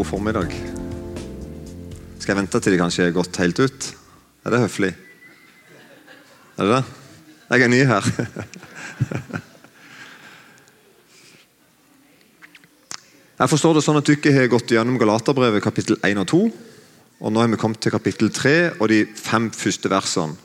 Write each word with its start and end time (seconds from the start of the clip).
god 0.00 0.08
formiddag. 0.08 0.52
Skal 2.20 2.32
jeg 2.32 2.38
vente 2.38 2.60
til 2.62 2.72
de 2.72 2.78
kanskje 2.80 3.04
er 3.04 3.12
gått 3.12 3.36
helt 3.36 3.58
ut? 3.60 3.88
Er 4.46 4.54
det 4.54 4.60
høflig? 4.62 4.88
Er 6.56 6.62
det 6.64 6.72
det? 6.72 6.84
Jeg 7.50 7.64
er 7.66 7.72
ny 7.72 7.80
her. 7.90 8.08
Jeg 13.40 13.52
forstår 13.52 13.76
det 13.76 13.84
sånn 13.84 14.00
at 14.00 14.08
dere 14.08 14.34
har 14.38 14.48
gått 14.52 14.72
gjennom 14.72 14.96
Galaterbrevet 15.00 15.64
kapittel 15.64 15.96
1 16.00 16.22
og 16.22 16.28
2. 16.32 16.40
Og 17.20 17.32
Nå 17.32 17.40
har 17.42 17.52
vi 17.52 17.60
kommet 17.60 17.80
til 17.84 17.92
kapittel 17.92 18.32
3 18.32 18.56
og 18.78 18.88
de 18.92 19.02
fem 19.04 19.50
første 19.52 19.92
versene. 19.92 20.36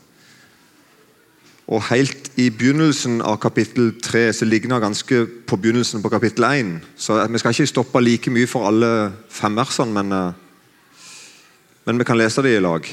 Og 1.65 1.81
Helt 1.89 2.29
i 2.37 2.51
begynnelsen 2.53 3.23
av 3.25 3.39
kapittel 3.41 3.95
3 4.03 4.27
så 4.37 4.45
ligner 4.45 4.77
det 4.77 4.85
ganske 4.85 5.21
på 5.49 5.57
begynnelsen 5.57 6.03
på 6.03 6.11
kapittel 6.13 6.45
1. 6.45 6.75
Så 6.95 7.17
Vi 7.27 7.37
skal 7.41 7.51
ikke 7.51 7.67
stoppe 7.67 8.01
like 8.01 8.29
mye 8.29 8.47
for 8.47 8.67
alle 8.67 9.13
fem 9.29 9.55
versene, 9.55 9.91
men, 9.91 10.11
eh, 10.11 10.33
men 11.85 11.97
vi 11.97 12.03
kan 12.03 12.17
lese 12.17 12.41
det 12.41 12.57
i 12.57 12.61
lag. 12.61 12.85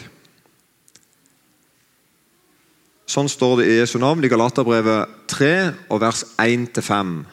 Sånn 3.06 3.28
står 3.28 3.56
det 3.60 3.68
i 3.68 3.78
Jesu 3.80 3.98
navn 3.98 4.24
i 4.24 4.28
Galaterbrevet 4.28 5.08
3 5.28 5.74
og 5.90 6.00
vers 6.00 6.24
1-5. 6.38 7.26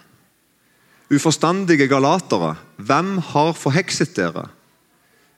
Uforstandige 1.10 1.88
galatere, 1.88 2.58
hvem 2.78 3.18
har 3.18 3.54
forhekset 3.54 4.16
dere? 4.16 4.50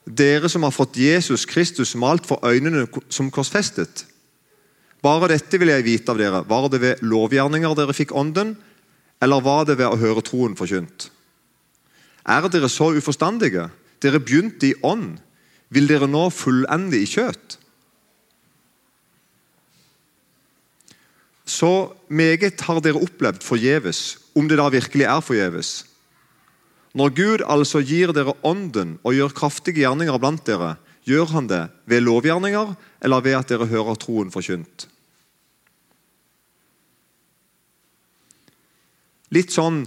Dere 0.05 0.49
som 0.49 0.63
har 0.63 0.71
fått 0.71 0.97
Jesus 0.97 1.45
Kristus 1.45 1.95
malt 1.95 2.25
for 2.25 2.39
øynene 2.43 2.87
som 3.09 3.29
korsfestet. 3.29 4.07
Bare 5.01 5.31
dette 5.31 5.57
vil 5.57 5.71
jeg 5.73 5.85
vite 5.87 6.13
av 6.13 6.19
dere. 6.21 6.43
Var 6.45 6.67
det 6.69 6.81
ved 6.81 7.01
lovgjerninger 7.05 7.73
dere 7.77 7.95
fikk 7.97 8.13
ånden, 8.17 8.53
eller 9.21 9.41
var 9.45 9.65
det 9.69 9.79
ved 9.79 9.89
å 9.89 9.99
høre 10.01 10.23
troen 10.25 10.57
forkynt? 10.57 11.09
Er 12.29 12.45
dere 12.53 12.69
så 12.69 12.91
uforstandige? 12.93 13.69
Dere 14.01 14.21
begynte 14.21 14.69
i 14.69 14.77
ånd. 14.85 15.17
Vil 15.73 15.87
dere 15.89 16.09
nå 16.09 16.27
fullende 16.33 16.99
i 16.99 17.07
kjøtt? 17.09 17.57
Så 21.51 21.91
meget 22.07 22.61
har 22.67 22.79
dere 22.83 23.01
opplevd 23.01 23.43
forgjeves, 23.43 24.19
om 24.37 24.47
det 24.47 24.59
da 24.59 24.69
virkelig 24.71 25.07
er 25.09 25.23
forgjeves. 25.25 25.71
Når 26.95 27.13
Gud 27.15 27.43
altså 27.47 27.81
gir 27.83 28.13
dere 28.15 28.35
ånden 28.47 28.97
og 29.01 29.15
gjør 29.15 29.35
kraftige 29.35 29.83
gjerninger 29.83 30.19
blant 30.21 30.45
dere, 30.47 30.75
gjør 31.07 31.33
han 31.35 31.47
det 31.49 31.63
ved 31.89 32.03
lovgjerninger 32.05 32.73
eller 33.01 33.25
ved 33.25 33.37
at 33.39 33.51
dere 33.51 33.69
hører 33.69 33.99
troen 33.99 34.31
forkynt? 34.33 34.87
Litt 39.31 39.53
sånn 39.55 39.85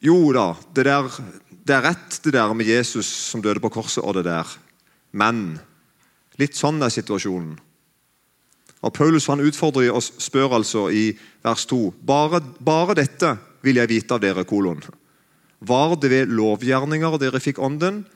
Jo 0.00 0.30
da, 0.32 0.54
det, 0.72 0.86
der, 0.88 1.10
det 1.68 1.74
er 1.76 1.82
rett 1.84 2.14
det 2.24 2.32
der 2.32 2.54
med 2.56 2.64
Jesus 2.64 3.04
som 3.04 3.42
døde 3.44 3.60
på 3.60 3.68
korset, 3.68 4.00
og 4.00 4.14
det 4.16 4.22
der. 4.24 4.48
Men 5.12 5.58
litt 6.40 6.56
sånn 6.56 6.80
er 6.80 6.88
situasjonen. 6.88 7.58
Og 8.80 8.94
Paulus 8.96 9.28
han 9.28 9.44
utfordrer 9.44 9.92
og 9.92 10.00
spør 10.00 10.56
altså 10.56 10.86
i 10.88 11.10
vers 11.44 11.66
2.: 11.68 11.82
bare, 12.00 12.40
bare 12.64 12.96
dette 12.96 13.34
vil 13.60 13.76
jeg 13.76 13.92
vite 13.92 14.16
av 14.16 14.24
dere, 14.24 14.46
kolon. 14.48 14.80
Var 15.60 15.96
det 16.00 16.10
ved 16.10 16.32
lovgjerninger 16.32 17.18
dere 17.20 17.44
fikk 17.44 17.60
ånden, 17.60 18.06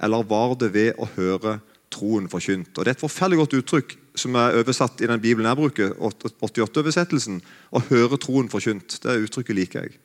eller 0.00 0.24
var 0.24 0.56
det 0.56 0.72
ved 0.72 0.96
å 0.96 1.08
høre 1.18 1.58
troen 1.96 2.28
forkynt? 2.30 2.74
Og 2.76 2.84
Det 2.84 2.92
er 2.92 2.98
et 2.98 3.04
forferdelig 3.04 3.40
godt 3.42 3.56
uttrykk 3.60 3.96
som 4.16 4.36
er 4.40 4.56
oversatt 4.60 5.00
i 5.00 5.08
den 5.08 5.20
Bibelen 5.20 5.48
jeg 5.48 5.58
bruker, 5.58 5.96
88-oversettelsen. 5.96 7.40
Å 7.72 7.82
høre 7.90 8.18
troen 8.20 8.48
forkynt. 8.52 8.98
Det 9.02 9.18
uttrykket 9.26 9.56
liker 9.56 9.84
jeg. 9.84 9.98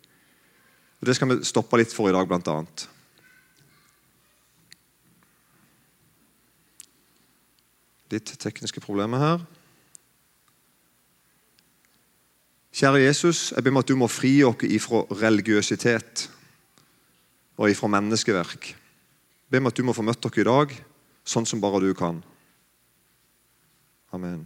Og 1.01 1.07
Det 1.07 1.15
skal 1.17 1.31
vi 1.31 1.39
stoppe 1.47 1.79
litt 1.79 1.93
for 1.93 2.09
i 2.09 2.15
dag, 2.15 2.27
blant 2.29 2.49
annet. 2.51 2.85
Litt 8.11 8.35
tekniske 8.43 8.83
problemer 8.83 9.23
her. 9.23 9.47
Kjære 12.75 13.01
Jesus, 13.03 13.49
jeg 13.51 13.63
ber 13.63 13.73
meg 13.75 13.83
at 13.83 13.91
du 13.91 13.97
må 13.99 14.07
fri 14.07 14.37
oss 14.47 14.63
ifra 14.63 15.03
religiøsitet 15.23 16.29
og 17.59 17.67
ifra 17.71 17.89
menneskeverk. 17.91 18.69
Jeg 18.71 19.51
ber 19.51 19.63
meg 19.63 19.73
at 19.73 19.79
du 19.79 19.87
må 19.87 19.95
få 19.95 20.05
møtt 20.07 20.23
dere 20.23 20.43
i 20.43 20.47
dag 20.47 20.77
sånn 21.31 21.47
som 21.47 21.61
bare 21.63 21.81
du 21.83 21.93
kan. 21.97 22.19
Amen. 24.11 24.43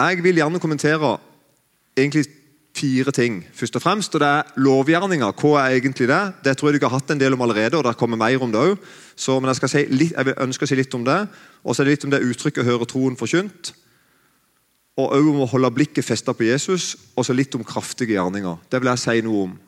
Jeg 0.00 0.22
vil 0.24 0.40
gjerne 0.40 0.60
kommentere 0.62 1.18
egentlig 1.98 2.24
fire 2.74 3.12
ting. 3.12 3.42
Først 3.54 3.76
og 3.76 3.82
fremst, 3.84 4.14
og 4.14 4.22
det 4.22 4.28
er 4.28 4.54
Lovgjerninger. 4.64 5.34
Hva 5.36 5.66
er 5.66 5.76
egentlig 5.76 6.08
det? 6.08 6.20
Det 6.44 6.56
tror 6.56 6.70
jeg 6.70 6.80
dere 6.80 6.88
har 6.88 6.98
hatt 6.98 7.12
en 7.12 7.20
del 7.20 7.36
om 7.36 7.44
allerede. 7.44 7.76
og 7.76 7.84
det 7.84 7.96
kommer 7.96 8.16
mer 8.16 8.42
om 8.42 8.52
det 8.52 8.60
også. 8.60 9.40
Men 9.40 9.52
jeg, 9.52 9.70
si 9.70 9.84
litt, 9.90 10.16
jeg 10.16 10.38
ønsker 10.38 10.66
å 10.66 10.70
si 10.70 10.78
litt 10.78 10.94
om 10.94 11.04
det. 11.04 11.20
Og 11.64 11.76
så 11.76 11.82
er 11.82 11.90
det 11.90 11.98
litt 11.98 12.08
om 12.08 12.10
det 12.10 12.24
uttrykket 12.24 12.64
'høre 12.64 12.88
troen 12.88 13.16
forkynt' 13.16 13.74
og 15.00 15.14
òg 15.16 15.28
om 15.32 15.42
å 15.44 15.50
holde 15.50 15.70
blikket 15.70 16.04
festet 16.04 16.36
på 16.36 16.44
Jesus, 16.44 16.96
og 17.16 17.24
så 17.24 17.32
litt 17.32 17.54
om 17.54 17.64
kraftige 17.64 18.16
gjerninger. 18.16 18.56
Det 18.70 18.80
vil 18.80 18.90
jeg 18.92 18.98
si 18.98 19.20
noe 19.24 19.42
om. 19.46 19.58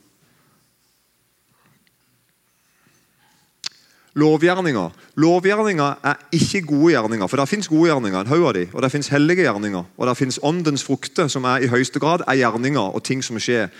Lovgjerninger 4.14 4.90
Lovgjerninger 5.16 5.94
er 6.04 6.20
ikke 6.32 6.60
gode 6.66 6.92
gjerninger. 6.92 7.26
For 7.26 7.40
det 7.40 7.48
fins 7.48 7.68
gode 7.68 7.88
gjerninger, 7.88 8.20
en 8.20 8.30
haug 8.32 8.46
av 8.50 8.54
de, 8.56 8.66
og 8.72 8.82
det 8.84 8.92
fins 8.92 9.08
hellige 9.08 9.46
gjerninger. 9.46 9.84
Og 9.96 10.08
det 10.08 10.16
fins 10.18 10.40
åndens 10.42 10.84
frukter, 10.84 11.28
som 11.32 11.44
er 11.48 11.64
i 11.64 11.70
høyeste 11.72 12.00
grad 12.00 12.24
er 12.28 12.40
gjerninger 12.42 12.92
og 12.92 13.02
ting 13.04 13.24
som 13.24 13.40
skjer. 13.40 13.70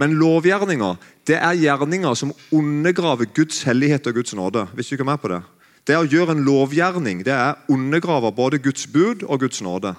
Men 0.00 0.16
lovgjerninger 0.16 0.96
det 1.28 1.36
er 1.36 1.58
gjerninger 1.60 2.14
som 2.16 2.32
undergraver 2.52 3.28
Guds 3.34 3.62
hellighet 3.68 4.06
og 4.06 4.14
Guds 4.14 4.34
nåde. 4.34 4.66
hvis 4.74 4.88
du 4.88 4.94
ikke 4.94 5.02
er 5.02 5.12
med 5.12 5.20
på 5.20 5.28
Det 5.28 5.42
Det 5.86 5.96
å 5.96 6.06
gjøre 6.06 6.30
en 6.30 6.44
lovgjerning 6.44 7.24
det 7.24 7.32
er 7.32 7.54
undergraver 7.68 8.30
både 8.30 8.58
Guds 8.58 8.86
bud 8.86 9.22
og 9.22 9.40
Guds 9.40 9.62
nåde. 9.62 9.94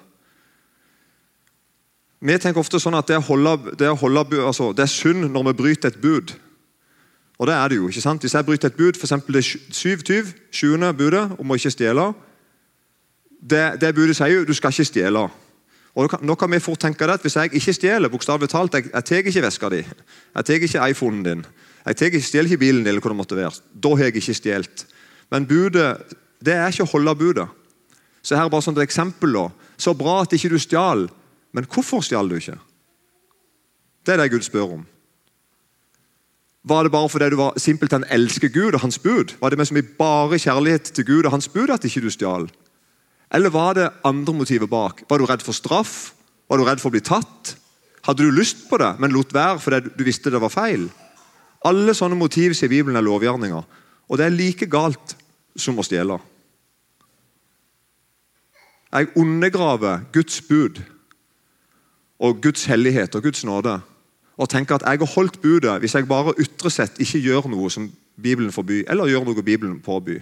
Vi 2.21 2.37
tenker 2.37 2.59
ofte 2.59 2.79
sånn 2.79 2.95
at 2.95 3.07
det, 3.07 3.19
holde, 3.27 3.75
det, 3.79 3.89
holde, 3.99 4.45
altså, 4.45 4.71
det 4.71 4.83
er 4.85 4.91
synd 4.91 5.27
når 5.27 5.43
vi 5.43 5.53
bryter 5.53 5.91
et 5.91 6.01
bud. 6.01 6.31
Og 7.43 7.47
det 7.49 7.55
er 7.55 7.67
det 7.67 7.75
jo. 7.75 7.87
ikke 7.91 8.01
sant? 8.01 8.21
Hvis 8.23 8.33
jeg 8.33 8.45
bryter 8.45 8.69
et 8.71 8.75
bud, 8.79 8.95
f.eks. 8.95 9.13
det 9.27 9.43
27, 9.43 10.27
20. 10.51 10.93
budet 10.95 11.23
om 11.39 11.49
å 11.51 11.57
ikke 11.59 11.73
stjele 11.75 12.13
det, 13.43 13.81
det, 13.81 13.89
budet 13.95 14.15
sier 14.15 14.31
jo 14.31 14.45
du 14.47 14.53
skal 14.55 14.71
ikke 14.71 14.85
stjele. 14.87 15.25
Og 15.99 16.15
Nå 16.23 16.37
kan 16.39 16.51
vi 16.51 16.61
fort 16.63 16.79
tenke 16.79 17.03
det 17.03 17.17
at 17.17 17.25
Hvis 17.25 17.35
jeg 17.35 17.51
ikke 17.59 17.73
stjeler, 17.75 18.09
bokstavelig 18.09 18.47
talt, 18.49 18.73
jeg, 18.73 18.87
jeg 18.93 19.03
tar 19.03 19.19
ikke 19.19 19.43
veska 19.43 19.69
di, 19.73 19.81
jeg 19.83 20.45
tar 20.45 20.53
ikke 20.69 20.87
iPhonen 20.93 21.25
din, 21.25 21.43
jeg 21.85 21.99
tar 21.99 22.13
ikke, 22.13 22.21
stjeler 22.21 22.47
ikke 22.47 22.61
bilen 22.63 22.79
din, 22.85 22.93
eller 22.93 23.03
hva 23.03 23.11
det 23.11 23.19
måtte 23.19 23.35
være, 23.41 23.59
da 23.75 23.91
har 23.91 24.07
jeg 24.07 24.15
ikke 24.21 24.37
stjålet. 24.39 24.85
Men 25.35 25.49
budet 25.49 26.15
det 26.39 26.55
er 26.55 26.71
ikke 26.71 26.87
å 26.87 26.93
holde 26.95 27.17
budet. 27.19 27.49
Så 28.23 28.39
her 28.39 28.47
er 28.47 28.55
bare 28.55 28.63
sånn 28.63 28.79
et 28.79 28.87
eksempel. 28.87 29.35
da. 29.35 29.49
Så 29.75 29.91
bra 29.99 30.21
at 30.23 30.31
ikke 30.31 30.55
du 30.55 30.59
stjal, 30.59 31.09
men 31.51 31.67
hvorfor 31.67 31.99
stjal 31.99 32.31
du 32.31 32.39
ikke? 32.39 32.55
Det 34.07 34.15
er 34.15 34.23
det 34.23 34.31
Gud 34.31 34.47
spør 34.47 34.77
om. 34.79 34.87
Var 36.63 36.83
det 36.83 36.93
bare 36.93 37.09
fordi 37.11 37.29
du 37.29 37.35
var 37.35 37.57
simpelthen 37.59 38.05
elsker 38.11 38.47
Gud 38.47 38.73
og 38.73 38.81
hans 38.85 38.99
bud? 38.99 39.35
Var 39.39 39.49
det 39.49 39.57
med 39.59 39.67
så 39.67 39.75
mye 39.75 39.95
bare 39.97 40.39
kjærlighet 40.39 40.93
til 40.95 41.05
Gud 41.05 41.25
og 41.25 41.33
hans 41.35 41.49
bud 41.51 41.73
at 41.73 41.83
ikke 41.83 42.05
du 42.05 42.09
stjal? 42.13 42.47
Eller 43.33 43.49
var 43.49 43.73
det 43.75 43.89
andre 44.05 44.33
motiver 44.33 44.69
bak? 44.71 45.03
Var 45.09 45.17
du 45.17 45.25
redd 45.25 45.43
for 45.43 45.51
straff? 45.51 46.13
Var 46.49 46.57
du 46.57 46.63
redd 46.63 46.79
for 46.79 46.91
å 46.91 46.95
bli 46.95 47.03
tatt? 47.03 47.55
Hadde 48.07 48.23
du 48.23 48.31
lyst 48.31 48.69
på 48.69 48.77
det, 48.79 48.93
men 48.99 49.11
lot 49.11 49.33
være 49.33 49.59
fordi 49.59 49.91
du 49.97 50.03
visste 50.07 50.31
det 50.31 50.41
var 50.43 50.53
feil? 50.53 50.87
Alle 51.67 51.95
sånne 51.95 52.19
motiv 52.19 52.55
i 52.55 52.71
Bibelen 52.71 52.99
er 52.99 53.03
lovgjerninger. 53.03 53.63
Og 54.07 54.19
det 54.19 54.25
er 54.25 54.35
like 54.35 54.67
galt 54.67 55.15
som 55.55 55.79
å 55.79 55.85
stjele. 55.85 56.19
Jeg 58.93 59.09
undergraver 59.17 60.03
Guds 60.13 60.41
bud 60.45 60.83
og 62.23 62.43
Guds 62.43 62.67
hellighet 62.69 63.15
og 63.15 63.23
Guds 63.23 63.43
nåde. 63.47 63.79
Og 64.37 64.49
tenker 64.49 64.75
at 64.75 64.85
jeg 64.87 64.99
har 64.99 65.13
holdt 65.15 65.41
budet 65.41 65.79
hvis 65.81 65.95
jeg 65.95 66.07
bare 66.09 66.33
ytre 66.41 66.71
sett 66.73 66.99
ikke 67.03 67.21
gjør 67.21 67.49
noe 67.51 67.69
som 67.73 67.89
Bibelen 68.21 68.53
forbyr, 68.53 68.85
eller 68.89 69.09
gjør 69.09 69.25
noe 69.27 69.45
Bibelen 69.45 69.79
påbyr. 69.81 70.21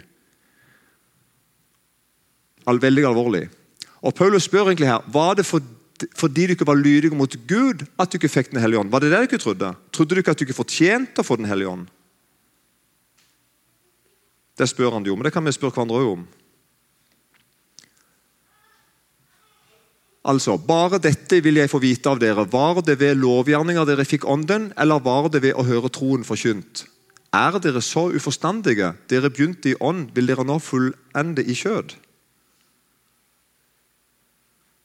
Veldig 2.67 3.05
alvorlig. 3.07 3.47
Og 4.01 4.15
Paulus 4.15 4.43
spør 4.47 4.71
egentlig 4.71 4.87
her, 4.87 5.01
Var 5.07 5.33
det 5.35 5.45
for, 5.45 5.61
fordi 6.15 6.45
du 6.47 6.53
ikke 6.55 6.67
var 6.67 6.75
lydige 6.75 7.15
mot 7.15 7.35
Gud 7.47 7.85
at 7.99 8.11
du 8.11 8.17
ikke 8.17 8.29
fikk 8.29 8.51
Den 8.51 8.61
hellige 8.61 8.79
ånd? 8.79 8.91
Var 8.91 8.99
det 8.99 9.11
det 9.11 9.17
du 9.17 9.23
ikke 9.23 9.43
trodde? 9.43 9.73
Trodde 9.91 10.15
du 10.15 10.19
ikke 10.19 10.31
at 10.31 10.39
du 10.39 10.45
ikke 10.45 10.57
fortjente 10.57 11.21
å 11.21 11.25
få 11.25 11.35
Den 11.35 11.45
hellige 11.45 11.69
ånd? 11.69 11.87
Det 14.57 14.69
spør 14.69 14.93
han 14.93 15.05
jo, 15.05 15.15
men 15.15 15.25
det 15.25 15.33
kan 15.33 15.45
vi 15.45 15.51
spørre 15.51 15.73
hverandre 15.73 16.03
om. 16.05 16.27
Altså, 20.25 20.57
Bare 20.57 20.99
dette 21.01 21.41
vil 21.43 21.57
jeg 21.57 21.69
få 21.69 21.79
vite 21.81 22.09
av 22.09 22.19
dere. 22.21 22.45
Var 22.45 22.81
det 22.85 22.99
ved 22.99 23.17
lovgjerninger 23.17 23.85
dere 23.85 24.05
fikk 24.05 24.27
ånden, 24.29 24.71
eller 24.77 25.01
var 25.01 25.29
det 25.33 25.41
ved 25.41 25.57
å 25.57 25.65
høre 25.65 25.89
troen 25.89 26.23
forkynt? 26.23 26.85
Er 27.33 27.57
dere 27.63 27.81
så 27.81 28.09
uforstandige? 28.11 28.93
Dere 29.09 29.31
begynte 29.31 29.71
i 29.71 29.77
ånd, 29.79 30.11
vil 30.13 30.27
dere 30.27 30.45
nå 30.45 30.59
fullende 30.59 31.43
i 31.43 31.55
kjød? 31.55 31.95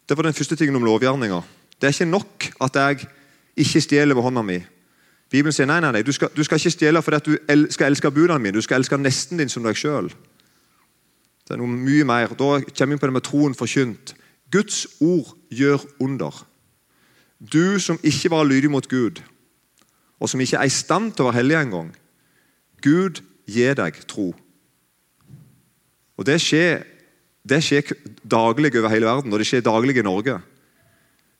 Det 0.06 0.16
var 0.16 0.28
den 0.28 0.38
første 0.38 0.56
tingen 0.56 0.76
om 0.78 0.86
lovgjerninger. 0.86 1.42
Det 1.80 1.88
er 1.88 1.92
ikke 1.92 2.10
nok 2.10 2.48
at 2.62 2.76
jeg 2.76 3.08
ikke 3.56 3.80
stjeler 3.80 4.14
med 4.14 4.22
hånda 4.22 4.42
mi. 4.46 4.60
Bibelen 5.30 5.52
sier 5.52 5.66
nei, 5.66 5.80
nei, 5.82 5.90
nei, 5.92 6.04
du 6.06 6.12
skal, 6.14 6.30
du 6.30 6.44
skal 6.46 6.60
ikke 6.60 6.70
stjele 6.70 7.02
fordi 7.02 7.34
du 7.34 7.66
skal 7.74 7.90
elske 7.90 8.10
budene 8.14 8.38
mine. 8.38 8.54
Du 8.54 8.62
skal 8.62 8.78
elske 8.78 8.96
nesten 9.00 9.42
din 9.42 9.50
som 9.50 9.66
deg 9.66 9.76
sjøl. 9.76 10.12
Det 11.46 11.54
er 11.54 11.60
noe 11.60 11.70
mye 11.70 12.06
mer. 12.06 12.30
Da 12.38 12.60
kommer 12.62 12.94
vi 12.94 13.00
på 13.02 13.10
det 13.10 13.16
med 13.18 13.26
troen 13.26 13.58
forkynt. 13.58 14.14
Guds 14.52 14.86
ord 15.00 15.34
gjør 15.50 15.82
under. 16.00 16.46
Du 17.40 17.78
som 17.82 17.98
ikke 18.02 18.30
var 18.30 18.44
lydig 18.44 18.70
mot 18.70 18.88
Gud, 18.88 19.22
og 20.20 20.28
som 20.28 20.40
ikke 20.40 20.56
er 20.56 20.68
i 20.68 20.72
stand 20.72 21.12
til 21.12 21.26
å 21.26 21.30
være 21.30 21.42
hellig 21.42 21.56
engang. 21.58 21.90
Gud 22.82 23.20
gir 23.46 23.76
deg 23.76 23.98
tro. 24.08 24.32
Og 26.16 26.24
Det 26.24 26.38
skjer, 26.40 26.84
det 27.44 27.62
skjer 27.62 27.92
daglig 28.24 28.72
over 28.78 28.88
hele 28.88 29.06
verden, 29.06 29.32
og 29.32 29.38
det 29.38 29.46
skjer 29.46 29.60
daglig 29.66 29.98
i 29.98 30.06
Norge. 30.06 30.40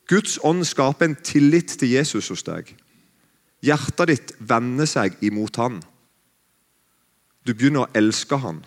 Guds 0.07 0.39
ånd 0.45 0.63
skaper 0.67 1.09
en 1.09 1.17
tillit 1.17 1.79
til 1.79 1.97
Jesus 1.97 2.29
hos 2.29 2.45
deg. 2.47 2.69
Hjertet 3.65 4.11
ditt 4.13 4.33
vender 4.39 4.87
seg 4.87 5.17
imot 5.25 5.57
han. 5.59 5.81
Du 7.47 7.55
begynner 7.55 7.87
å 7.87 7.93
elske 7.97 8.39
han. 8.39 8.61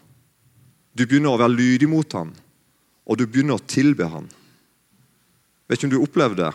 Du 0.97 1.05
begynner 1.05 1.35
å 1.35 1.39
være 1.39 1.55
lydig 1.55 1.87
mot 1.87 2.13
han, 2.17 2.33
og 3.09 3.17
du 3.17 3.25
begynner 3.25 3.57
å 3.57 3.65
tilbe 3.65 4.05
han. 4.07 4.27
Vet 5.69 5.79
ikke 5.79 5.89
om 5.89 5.95
du 5.95 6.01
opplevde 6.03 6.43
det? 6.45 6.51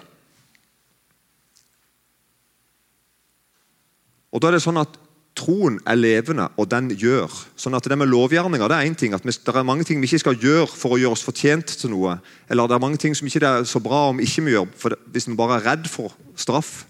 Og 4.34 4.42
da 4.42 4.50
er 4.50 4.56
det 4.56 4.64
sånn 4.64 4.82
at 4.82 5.00
Troen 5.34 5.80
er 5.82 5.98
levende, 5.98 6.44
og 6.62 6.68
den 6.70 6.92
gjør. 6.94 7.32
Sånn 7.58 7.74
at 7.74 7.88
Det 7.90 7.96
med 7.98 8.06
lovgjerninger 8.06 8.68
det 8.70 8.76
er 8.76 8.86
en 8.86 8.94
ting, 8.94 9.14
at 9.14 9.22
det 9.22 9.50
er 9.50 9.66
mange 9.66 9.82
ting 9.82 9.98
vi 9.98 10.06
ikke 10.06 10.22
skal 10.22 10.38
gjøre 10.38 10.68
for 10.70 10.94
å 10.94 10.98
gjøre 10.98 11.16
oss 11.16 11.26
fortjent 11.26 11.74
til 11.74 11.90
noe. 11.90 12.20
Eller 12.48 12.68
det 12.70 12.76
er 12.76 12.84
mange 12.84 13.00
ting 13.02 13.16
som 13.18 13.26
ikke 13.26 13.42
er 13.42 13.66
så 13.66 13.82
bra 13.82 14.10
om 14.12 14.20
ikke 14.22 14.44
vi 14.46 14.54
gjør, 14.54 14.68
for 14.78 14.94
hvis 15.10 15.26
vi 15.26 15.34
bare 15.34 15.58
er 15.58 15.66
redd 15.72 15.90
for 15.90 16.14
straff. 16.38 16.86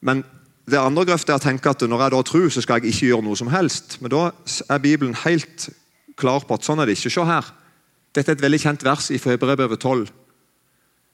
Men 0.00 0.24
det 0.64 0.80
andre 0.80 1.04
grøftet 1.04 1.34
er 1.34 1.36
å 1.36 1.44
tenke 1.44 1.68
at 1.68 1.84
når 1.84 2.06
jeg 2.06 2.14
da 2.16 2.22
tror, 2.22 2.48
så 2.48 2.64
skal 2.64 2.80
jeg 2.80 2.94
ikke 2.94 3.10
gjøre 3.12 3.26
noe 3.28 3.36
som 3.36 3.52
helst. 3.52 3.98
Men 4.00 4.10
da 4.16 4.32
er 4.72 4.82
Bibelen 4.82 5.14
helt 5.26 5.68
klar 6.16 6.40
på 6.40 6.56
at 6.56 6.64
sånn 6.64 6.80
er 6.80 6.88
det 6.88 6.96
ikke. 6.96 7.12
Se 7.12 7.28
her. 7.28 7.52
Dette 8.16 8.32
er 8.32 8.38
et 8.38 8.42
veldig 8.42 8.60
kjent 8.62 8.84
vers 8.84 9.10
i 9.12 9.20
Hebrevet 9.20 9.80
12. 9.80 10.06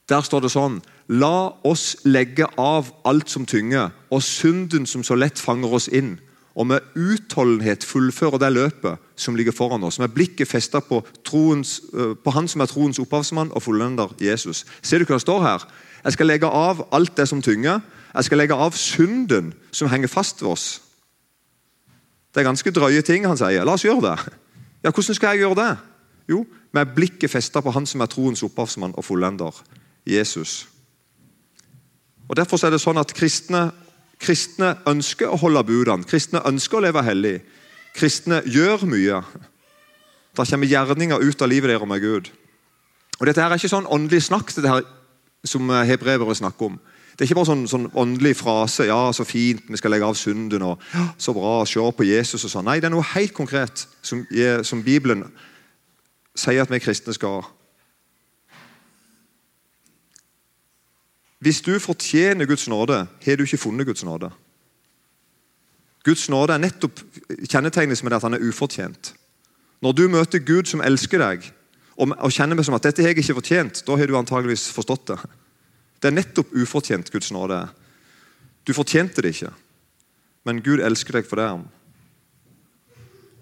Der 0.08 0.22
står 0.22 0.44
det 0.44 0.52
sånn 0.54 0.80
La 1.10 1.50
oss 1.66 1.96
legge 2.06 2.46
av 2.58 2.92
alt 3.04 3.30
som 3.30 3.46
tynger, 3.46 3.90
og 4.10 4.22
synden 4.22 4.86
som 4.86 5.02
så 5.02 5.18
lett 5.18 5.40
fanger 5.42 5.74
oss 5.74 5.88
inn. 5.90 6.20
Og 6.54 6.68
med 6.68 6.84
utholdenhet 6.94 7.84
fullføre 7.84 8.38
det 8.38 8.52
løpet 8.52 9.00
som 9.16 9.34
ligger 9.34 9.56
foran 9.56 9.84
oss. 9.84 9.98
Med 9.98 10.12
blikket 10.12 10.48
festa 10.48 10.80
på, 10.80 11.00
øh, 11.00 12.16
på, 12.24 12.30
Han 12.30 12.48
som 12.48 12.60
er 12.60 12.66
troens 12.66 12.98
opphavsmann 12.98 13.52
og 13.52 13.62
fullender 13.62 14.14
Jesus. 14.20 14.66
Ser 14.82 14.98
du 14.98 15.04
hva 15.04 15.16
det 15.16 15.22
står 15.22 15.42
her? 15.42 15.66
Jeg 16.04 16.12
skal 16.12 16.26
legge 16.26 16.46
av 16.46 16.88
alt 16.92 17.16
det 17.16 17.28
som 17.28 17.42
tynger. 17.42 17.80
Jeg 18.14 18.24
skal 18.24 18.38
legge 18.38 18.54
av 18.54 18.72
synden 18.72 19.54
som 19.72 19.88
henger 19.88 20.08
fast 20.08 20.42
ved 20.42 20.50
oss. 20.50 20.82
Det 22.34 22.40
er 22.40 22.50
ganske 22.50 22.70
drøye 22.70 23.02
ting 23.02 23.26
han 23.26 23.36
sier. 23.36 23.64
La 23.64 23.72
oss 23.72 23.84
gjøre 23.84 24.02
det. 24.10 24.32
Ja, 24.84 24.90
Hvordan 24.90 25.14
skal 25.14 25.28
jeg 25.28 25.38
gjøre 25.38 25.54
det? 25.54 25.78
Jo, 26.28 26.44
med 26.72 26.94
blikket 26.94 27.30
festa 27.30 27.60
på 27.60 27.70
Han 27.70 27.86
som 27.86 28.00
er 28.00 28.10
troens 28.10 28.42
opphavsmann 28.42 28.94
og 28.96 29.04
fullender, 29.04 29.62
Jesus. 30.06 30.68
Og 32.28 32.36
Derfor 32.36 32.64
er 32.64 32.72
det 32.72 32.80
sånn 32.80 33.00
at 33.00 33.12
kristne, 33.14 33.70
kristne 34.22 34.76
ønsker 34.88 35.28
å 35.28 35.40
holde 35.40 35.64
budene. 35.68 36.06
Kristne 36.08 36.40
ønsker 36.48 36.78
å 36.78 36.84
leve 36.86 37.02
hellig. 37.04 37.40
Kristne 37.92 38.40
gjør 38.48 38.86
mye. 38.88 39.18
Da 40.32 40.46
kommer 40.48 40.70
gjerninger 40.70 41.20
ut 41.20 41.42
av 41.42 41.50
livet 41.50 41.74
deres 41.74 41.88
med 41.88 42.00
Gud. 42.00 42.30
Og 43.20 43.26
Dette 43.28 43.42
her 43.42 43.52
er 43.52 43.60
ikke 43.60 43.68
sånn 43.68 43.90
åndelig 43.90 44.24
snakk 44.30 44.54
det 44.56 44.70
her 44.70 44.86
som 45.44 45.68
hebreere 45.84 46.34
snakker 46.38 46.70
om. 46.70 46.80
Det 47.12 47.26
er 47.26 47.28
ikke 47.28 47.36
bare 47.42 47.50
sånn, 47.50 47.66
sånn 47.68 47.90
åndelig 48.00 48.38
frase. 48.40 48.86
ja, 48.88 49.12
så 49.12 49.24
fint, 49.28 49.66
vi 49.68 49.76
skal 49.76 49.92
legge 49.92 50.08
av 50.08 50.16
synden. 50.16 50.62
og 50.62 50.80
Så 51.18 51.34
bra, 51.36 51.64
se 51.68 51.80
på 51.80 52.06
Jesus 52.08 52.44
og 52.44 52.50
sånn. 52.50 52.64
Nei, 52.64 52.80
det 52.80 52.88
er 52.88 52.94
noe 52.94 53.04
helt 53.12 53.34
konkret 53.34 53.86
som, 54.00 54.24
som 54.64 54.82
Bibelen 54.82 55.26
sier 56.36 56.62
at 56.62 56.70
vi 56.72 56.80
kristne 56.80 57.14
skal. 57.14 57.42
Hvis 61.42 61.60
du 61.60 61.74
fortjener 61.82 62.46
Guds 62.46 62.68
nåde, 62.68 63.06
har 63.24 63.36
du 63.36 63.42
ikke 63.42 63.58
funnet 63.58 63.86
Guds 63.86 64.04
nåde. 64.04 64.30
Guds 66.04 66.28
nåde 66.30 66.54
er 66.54 66.62
nettopp 66.62 67.00
kjennetegnes 67.50 68.02
med 68.02 68.14
at 68.14 68.22
han 68.22 68.34
er 68.34 68.44
ufortjent. 68.46 69.12
Når 69.82 69.92
du 69.92 70.04
møter 70.08 70.38
Gud 70.38 70.70
som 70.70 70.82
elsker 70.82 71.18
deg, 71.18 71.48
og, 71.98 72.14
kjenner 72.32 72.56
meg 72.56 72.66
som 72.66 72.76
at 72.78 72.86
dette 72.86 73.02
har 73.02 73.12
jeg 73.12 73.20
ikke 73.20 73.36
fortjent, 73.40 73.82
da 73.86 73.96
har 73.98 74.08
du 74.08 74.16
antageligvis 74.18 74.70
forstått 74.74 75.10
det. 75.10 75.18
Det 76.00 76.10
er 76.10 76.16
nettopp 76.16 76.54
ufortjent 76.54 77.10
Guds 77.12 77.30
nåde. 77.34 77.58
Du 78.66 78.72
fortjente 78.74 79.22
det 79.22 79.34
ikke, 79.34 79.50
men 80.46 80.62
Gud 80.62 80.82
elsker 80.82 81.18
deg 81.18 81.26
for 81.26 81.42
det. 81.42 81.50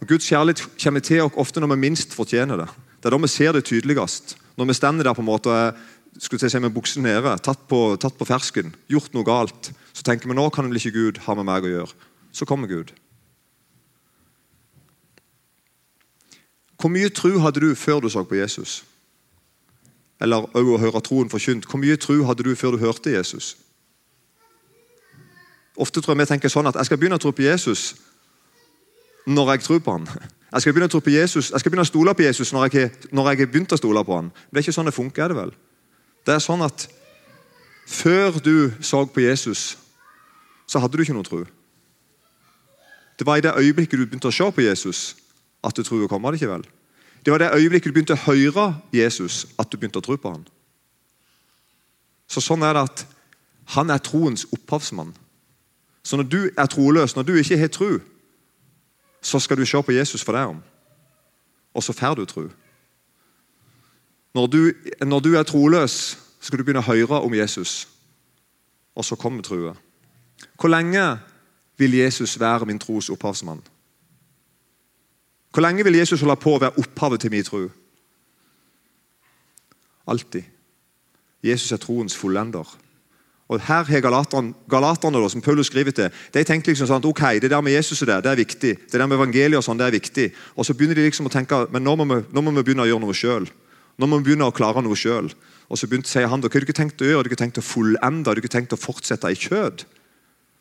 Og 0.01 0.09
Guds 0.09 0.29
kjærlighet 0.29 0.65
kommer 0.81 1.01
til 1.05 1.23
oss 1.27 1.37
ofte 1.37 1.61
når 1.61 1.75
vi 1.75 1.83
minst 1.85 2.15
fortjener 2.17 2.63
det. 2.63 2.69
Det 3.01 3.09
er 3.09 3.17
da 3.17 3.21
vi 3.21 3.29
ser 3.29 3.53
det 3.57 3.65
tydeligst. 3.69 4.37
Når 4.57 4.69
vi 4.69 4.77
stender 4.77 5.05
der 5.05 5.17
på 5.17 5.23
en 5.25 5.29
måte 5.29 5.57
skulle 6.19 6.43
jeg 6.43 6.51
si 6.51 6.59
med 6.59 6.75
buksene 6.75 7.07
nede, 7.07 7.37
tatt 7.45 7.61
på, 7.69 7.95
tatt 8.01 8.17
på, 8.19 8.27
fersken, 8.27 8.75
gjort 8.91 9.15
noe 9.15 9.25
galt. 9.25 9.71
Så 9.95 10.05
tenker 10.05 10.29
vi 10.29 10.37
nå 10.37 10.49
kan 10.51 10.67
vel 10.69 10.81
ikke 10.81 10.97
Gud 10.97 11.21
ha 11.27 11.37
med 11.39 11.47
meg 11.49 11.65
å 11.65 11.71
gjøre. 11.71 12.09
Så 12.33 12.49
kommer 12.49 12.69
Gud. 12.71 12.91
Hvor 16.81 16.93
mye 16.93 17.13
tro 17.13 17.31
hadde 17.45 17.61
du 17.61 17.75
før 17.77 18.01
du 18.01 18.09
så 18.11 18.25
på 18.25 18.41
Jesus? 18.41 18.81
Eller 20.21 20.45
òg 20.57 20.75
å 20.75 20.81
høre 20.81 21.01
troen 21.05 21.31
forkynt. 21.33 21.69
Hvor 21.69 21.81
mye 21.81 21.97
tro 22.01 22.23
hadde 22.29 22.45
du 22.45 22.55
før 22.57 22.77
du 22.77 22.83
hørte 22.83 23.13
Jesus? 23.13 23.55
Ofte 25.81 26.01
tror 26.01 26.17
jeg 26.17 26.25
vi 26.25 26.31
tenker 26.33 26.53
sånn 26.53 26.69
at 26.69 26.77
jeg 26.77 26.89
skal 26.89 27.01
begynne 27.01 27.21
å 27.21 27.23
tro 27.23 27.33
på 27.33 27.47
Jesus 27.47 27.95
når 29.27 29.51
jeg 29.53 29.65
tror 29.67 29.83
på 29.85 29.93
han. 29.93 30.07
Jeg 30.53 30.63
skal 30.63 30.73
begynne 30.75 30.89
å 30.91 30.93
tro 30.93 31.01
på 31.05 31.13
Jesus, 31.15 31.51
jeg 31.53 31.61
skal 31.61 31.71
begynne 31.71 31.87
å 31.87 31.91
stole 31.91 32.15
på 32.15 32.25
Jesus 32.25 32.53
når 32.53 32.71
jeg, 32.73 32.91
når 33.15 33.29
jeg 33.31 33.39
har 33.39 33.53
begynt 33.53 33.73
å 33.73 33.79
stole 33.79 34.03
på 34.05 34.17
han. 34.17 34.33
Men 34.33 34.51
det 34.51 34.63
er 34.63 34.67
ikke 34.67 34.79
sånn 34.79 34.91
det 34.91 34.97
funker. 34.97 35.25
er 35.25 35.29
det 35.29 35.37
vel? 35.37 35.53
Det 36.27 36.35
er 36.35 36.43
sånn 36.43 36.65
at 36.67 36.89
før 37.87 38.41
du 38.43 38.73
så 38.81 39.05
på 39.07 39.23
Jesus, 39.23 39.79
så 40.67 40.79
hadde 40.79 40.97
du 40.97 41.03
ikke 41.03 41.15
noe 41.15 41.27
tro. 41.27 41.45
Det 43.19 43.27
var 43.27 43.37
i 43.37 43.45
det 43.45 43.55
øyeblikket 43.57 43.99
du 43.99 44.07
begynte 44.07 44.31
å 44.31 44.35
se 44.35 44.47
på 44.51 44.65
Jesus, 44.65 45.17
at 45.63 45.77
du 45.77 45.83
tror 45.85 46.09
kom. 46.09 46.23
Det 46.23 46.41
ikke 46.41 46.55
vel? 46.55 46.67
Det 47.25 47.33
var 47.33 47.43
i 47.43 47.45
det 47.45 47.55
øyeblikket 47.55 47.91
du 47.91 47.93
begynte 47.93 48.17
å 48.17 48.25
høre 48.25 48.75
Jesus, 48.93 49.47
at 49.59 49.71
du 49.71 49.77
begynte 49.77 50.01
å 50.01 50.07
tro 50.07 50.17
på 50.17 50.33
han. 50.33 50.47
Så 52.31 52.41
Sånn 52.41 52.63
er 52.63 52.75
det 52.75 52.87
at 52.87 53.07
han 53.77 53.91
er 53.91 53.99
troens 54.03 54.47
opphavsmann. 54.55 55.13
Så 56.03 56.17
når 56.17 56.31
du 56.31 56.41
er 56.57 56.67
troløs, 56.67 57.15
når 57.17 57.23
du 57.29 57.35
ikke 57.37 57.59
har 57.59 57.69
tro, 57.69 57.99
så 59.23 59.39
skal 59.39 59.57
du 59.57 59.67
se 59.67 59.83
på 59.83 59.93
Jesus 59.93 60.25
for 60.25 60.37
deg 60.37 60.55
om. 60.55 60.63
Og 61.75 61.83
så 61.83 61.93
får 61.93 62.15
du 62.15 62.25
tro. 62.25 62.49
Når 64.35 64.47
du, 64.47 64.73
når 65.07 65.21
du 65.21 65.35
er 65.35 65.43
troløs, 65.43 66.19
skal 66.41 66.59
du 66.59 66.65
begynne 66.65 66.83
å 66.83 66.89
høre 66.89 67.21
om 67.21 67.35
Jesus. 67.35 67.89
Og 68.95 69.05
så 69.05 69.17
kommer 69.17 69.43
trua. 69.43 69.75
Hvor 70.61 70.71
lenge 70.73 71.19
vil 71.79 71.95
Jesus 71.95 72.41
være 72.41 72.67
min 72.67 72.79
tros 72.79 73.11
opphavsmann? 73.11 73.63
Hvor 75.51 75.63
lenge 75.63 75.85
vil 75.85 75.99
Jesus 75.99 76.21
holde 76.21 76.37
på 76.37 76.55
å 76.55 76.63
være 76.63 76.79
opphavet 76.79 77.21
til 77.21 77.33
min 77.33 77.45
tro? 77.45 77.65
Alltid. 80.07 80.43
Jesus 81.43 81.73
er 81.73 81.81
troens 81.83 82.17
fullender. 82.17 82.69
Og 83.51 83.59
her 83.67 83.83
har 83.83 84.03
Galaterne, 84.05 84.55
galaterne 84.71 85.31
som 85.31 85.43
Paulus 85.43 85.67
skriver 85.67 85.91
til, 85.91 86.11
de 86.35 86.43
tenkte 86.47 86.71
liksom 86.71 86.87
sånn 86.87 87.01
at 87.03 87.09
ok, 87.09 87.23
det 87.43 87.51
der 87.51 87.63
med 87.67 87.75
Jesus 87.75 87.99
det, 87.99 88.21
det 88.23 88.31
er 88.31 88.39
viktig. 88.39 88.77
Det 88.87 89.01
der 89.01 89.09
med 89.11 89.19
evangeliet 89.19 89.59
og 89.59 89.65
sånn, 89.67 89.81
det 89.81 89.89
er 89.89 89.97
viktig. 89.97 90.29
Og 90.55 90.67
så 90.67 90.77
begynner 90.79 90.95
de 90.95 91.09
liksom 91.09 91.27
å 91.27 91.33
tenke 91.35 91.65
men 91.75 91.83
nå 91.83 91.97
må 91.99 92.07
vi, 92.07 92.21
nå 92.31 92.45
må 92.47 92.55
vi 92.55 92.63
begynne 92.69 92.87
å 92.87 92.91
gjøre 92.91 93.03
noe 93.03 93.17
sjøl. 93.17 93.49
Nå 93.99 94.07
må 94.07 94.21
vi 94.21 94.31
begynne 94.31 94.47
å 94.47 94.55
klare 94.55 94.85
noe 94.87 94.95
sjøl. 94.97 95.33
Og 95.67 95.79
så 95.79 95.89
begynte, 95.91 96.09
sier 96.09 96.31
han, 96.31 96.43
hva 96.43 96.51
har 96.53 96.67
ikke 96.67 96.79
tenkt 96.79 97.03
å 97.03 97.11
gjøre? 97.11 97.27
Ikke 97.27 97.41
tenkt 97.43 97.59
å 97.59 97.67
fullende? 97.67 98.35
Du 98.35 98.43
ikke 98.43 98.55
tenkt 98.55 98.73
å 98.75 98.79
fortsette 98.79 99.35
i 99.35 99.39
kjød? 99.39 99.83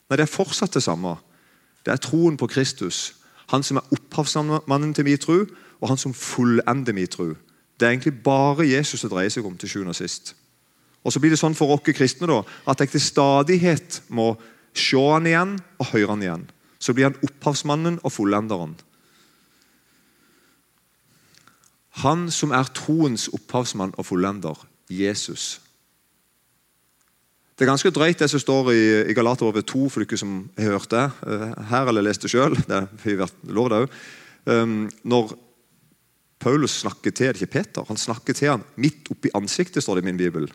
Nei, 0.10 0.18
det 0.18 0.26
er 0.26 0.34
fortsatt 0.34 0.74
det 0.74 0.82
samme. 0.82 1.16
Det 1.86 1.94
er 1.94 2.02
troen 2.02 2.42
på 2.42 2.50
Kristus. 2.50 3.14
Han 3.54 3.64
som 3.66 3.78
er 3.78 3.94
opphavsmannen 3.94 4.98
til 4.98 5.06
min 5.06 5.22
tro, 5.22 5.44
og 5.80 5.94
han 5.94 6.02
som 6.02 6.14
fullender 6.18 6.98
min 6.98 7.10
tro. 7.10 7.32
Det 7.80 7.88
er 7.88 7.94
egentlig 7.94 8.18
bare 8.26 8.68
Jesus 8.68 9.06
det 9.06 9.14
dreier 9.14 9.34
seg 9.34 9.46
om 9.46 9.58
til 9.58 9.72
sjuende 9.72 9.94
og 9.94 10.02
sist. 10.02 10.34
Og 11.04 11.14
så 11.14 11.22
blir 11.22 11.32
det 11.34 11.40
sånn 11.40 11.56
for 11.58 11.72
oss 11.74 11.86
kristne 11.96 12.28
da, 12.30 12.42
at 12.68 12.84
jeg 12.84 12.94
til 12.94 13.04
stadighet 13.04 14.02
må 14.12 14.34
se 14.76 15.00
han 15.00 15.28
igjen 15.28 15.56
og 15.80 15.92
høre 15.94 16.12
han 16.14 16.26
igjen. 16.26 16.46
Så 16.80 16.96
blir 16.96 17.10
han 17.10 17.20
opphavsmannen 17.26 18.00
og 18.04 18.14
fullenderen. 18.14 18.76
Han 22.04 22.30
som 22.32 22.54
er 22.56 22.70
troens 22.76 23.28
opphavsmann 23.36 23.96
og 24.00 24.08
fullender, 24.08 24.56
Jesus. 24.90 25.58
Det 27.60 27.66
er 27.66 27.74
ganske 27.74 27.92
drøyt 27.92 28.22
det 28.22 28.30
som 28.32 28.40
står 28.40 28.72
i, 28.72 28.84
i 29.12 29.16
Galaterbrevet 29.18 29.68
2, 29.68 29.82
for 29.92 30.06
dere 30.06 30.20
som 30.22 30.38
har 30.56 30.78
hørt 30.78 30.94
det 30.94 31.04
eh, 31.28 31.58
her 31.74 31.92
eller 31.92 32.06
lest 32.08 32.24
det 32.24 32.32
sjøl. 32.32 32.56
Det 32.56 32.78
har 33.04 33.20
vært 33.26 33.42
lov, 33.52 33.68
det 33.68 33.82
òg. 33.84 33.98
Um, 34.48 34.78
når 35.04 35.34
Paulus 36.40 36.78
snakker 36.86 37.12
til 37.12 37.28
det 37.28 37.34
er 37.34 37.42
ikke 37.42 37.58
Peter, 37.58 37.84
han 37.90 38.00
snakker 38.00 38.38
til 38.38 38.54
han 38.54 38.64
midt 38.80 39.12
oppi 39.12 39.34
ansiktet, 39.36 39.84
står 39.84 40.00
det 40.00 40.06
i 40.06 40.08
min 40.08 40.22
bibel. 40.22 40.48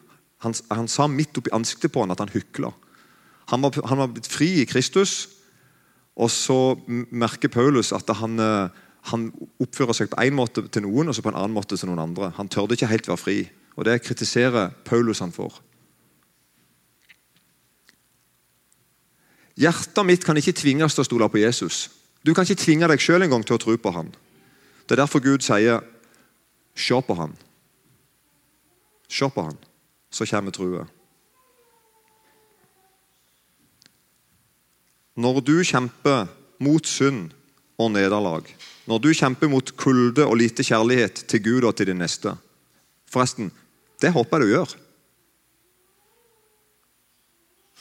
Han, 0.45 0.55
han 0.71 0.89
sa 0.89 1.09
midt 1.11 1.41
oppi 1.41 1.53
ansiktet 1.57 1.93
på 1.93 2.05
han 2.05 2.13
at 2.15 2.23
han 2.23 2.33
hykla. 2.33 2.71
Han 3.53 3.65
var, 3.65 3.77
han 3.89 4.01
var 4.01 4.13
blitt 4.13 4.31
fri 4.31 4.51
i 4.63 4.69
Kristus, 4.69 5.29
og 6.17 6.31
så 6.31 6.77
merker 6.87 7.53
Paulus 7.53 7.93
at 7.93 8.09
han, 8.21 8.39
eh, 8.41 8.69
han 9.11 9.29
oppfører 9.61 9.97
seg 9.97 10.13
på 10.13 10.21
en 10.23 10.37
måte 10.39 10.65
til 10.73 10.87
noen 10.87 11.11
og 11.11 11.17
så 11.17 11.25
på 11.25 11.33
en 11.33 11.41
annen 11.41 11.57
måte 11.57 11.77
til 11.77 11.91
noen 11.91 12.05
andre. 12.07 12.31
Han 12.39 12.49
tørde 12.49 12.79
ikke 12.79 12.93
helt 12.93 13.11
være 13.11 13.21
fri. 13.21 13.39
Og 13.75 13.85
Det 13.85 14.03
kritiserer 14.05 14.71
Paulus 14.87 15.19
han 15.19 15.33
for. 15.35 15.59
Hjertet 19.59 20.07
mitt 20.07 20.25
kan 20.27 20.39
ikke 20.39 20.55
tvinges 20.55 20.95
til 20.95 21.03
å 21.03 21.07
stole 21.07 21.29
på 21.31 21.43
Jesus. 21.43 21.89
Du 22.27 22.33
kan 22.35 22.47
ikke 22.47 22.63
tvinge 22.63 22.89
deg 22.91 23.03
sjøl 23.03 23.27
engang 23.27 23.45
til 23.47 23.59
å 23.59 23.63
tro 23.63 23.75
på 23.79 23.93
han. 23.95 24.15
Det 24.87 24.97
er 24.97 25.05
derfor 25.05 25.23
Gud 25.23 25.43
sier 25.43 25.81
'se 26.75 27.01
på 27.03 27.15
han'. 27.15 27.37
Se 29.09 29.29
på 29.31 29.43
han, 29.43 29.59
så 30.15 30.27
kommer 30.31 30.55
trua. 30.55 30.85
Når 35.15 35.41
du 35.47 35.57
kjemper 35.63 36.27
mot 36.63 36.87
synd 36.87 37.35
og 37.79 37.91
nederlag, 37.95 38.47
når 38.87 39.03
du 39.03 39.11
kjemper 39.15 39.51
mot 39.51 39.75
kulde 39.79 40.27
og 40.27 40.39
lite 40.39 40.67
kjærlighet 40.67 41.25
til 41.31 41.43
Gud 41.43 41.67
og 41.67 41.77
til 41.77 41.91
din 41.91 42.03
neste 42.03 42.35
Forresten, 43.11 43.53
det 44.03 44.11
håper 44.11 44.43
jeg 44.43 44.43
du 44.43 44.53
gjør. 44.57 44.73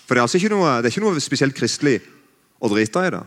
For 0.05 0.13
det 0.13 0.19
er, 0.19 0.27
altså 0.27 0.37
ikke 0.37 0.51
noe, 0.53 0.75
det 0.77 0.91
er 0.91 0.93
ikke 0.93 1.01
noe 1.01 1.23
spesielt 1.23 1.55
kristelig 1.57 1.95
å 2.61 2.69
drite 2.69 3.01
i 3.07 3.13
det. 3.15 3.21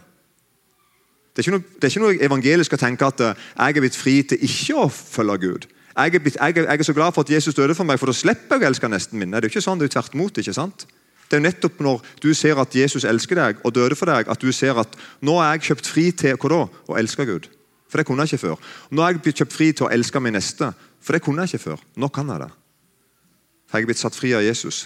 Det 1.35 1.43
er, 1.43 1.57
noe, 1.57 1.65
det 1.67 1.89
er 1.89 1.93
ikke 1.93 2.05
noe, 2.05 2.19
evangelisk 2.29 2.77
å 2.77 2.81
tenke 2.81 3.09
at 3.11 3.23
eh, 3.25 3.41
jeg 3.57 3.75
er 3.75 3.85
blitt 3.85 3.99
fri 3.99 4.15
til 4.29 4.45
ikke 4.47 4.77
å 4.85 4.87
følge 4.93 5.37
Gud. 5.43 5.67
Jeg 5.97 6.15
er, 6.15 6.21
jeg, 6.29 6.57
jeg 6.57 6.79
er, 6.79 6.83
så 6.85 6.93
glad 6.93 7.13
for 7.13 7.25
at 7.25 7.31
Jesus 7.31 7.55
døde 7.55 7.75
for 7.75 7.89
meg, 7.89 7.99
for 7.99 8.11
da 8.11 8.13
slipper 8.13 8.59
jeg 8.61 8.67
å 8.67 8.69
elske 8.69 8.89
nesten 8.93 9.19
min. 9.19 9.31
Det 9.33 9.39
er 9.39 9.47
jo 9.49 9.53
ikke 9.55 9.65
sånn, 9.65 9.81
det 9.81 9.87
er 9.87 9.89
jo 9.89 9.95
tvert 9.97 10.17
imot. 10.17 10.41
ikke 10.43 10.53
sant? 10.53 10.85
Det 11.27 11.39
er 11.39 11.41
jo 11.41 11.47
nettopp 11.47 11.81
når 11.83 12.03
du 12.23 12.29
ser 12.37 12.61
at 12.61 12.75
Jesus 12.77 13.07
elsker 13.09 13.41
deg 13.41 13.63
og 13.65 13.73
døde 13.75 13.97
for 13.99 14.13
deg, 14.13 14.29
at 14.29 14.43
du 14.43 14.53
ser 14.53 14.77
at 14.79 14.93
nå 15.25 15.39
er 15.41 15.57
jeg 15.57 15.71
kjøpt 15.71 15.89
fri 15.91 16.11
til 16.13 16.37
hva 16.37 16.51
da? 16.53 16.61
å 16.93 16.99
elske 17.01 17.25
Gud. 17.27 17.49
For 17.89 17.99
det 17.99 18.07
kunne 18.07 18.27
jeg 18.27 18.37
ikke 18.37 18.45
før. 18.45 18.69
Nå 18.91 19.03
er 19.03 19.15
jeg 19.15 19.23
blitt 19.25 19.41
kjøpt 19.41 19.57
fri 19.57 19.71
til 19.73 19.87
å 19.87 19.91
elske 19.95 20.21
min 20.21 20.37
neste. 20.37 20.69
For 21.01 21.17
det 21.17 21.23
kunne 21.25 21.47
jeg 21.47 21.55
ikke 21.57 21.71
før. 21.71 21.83
Nå 21.97 22.11
kan 22.13 22.29
jeg 22.29 22.45
det. 22.45 22.51
For 23.67 23.79
jeg 23.79 23.87
er 23.87 23.91
blitt 23.91 24.03
satt 24.03 24.19
fri 24.19 24.35
av 24.37 24.45
Jesus. 24.45 24.83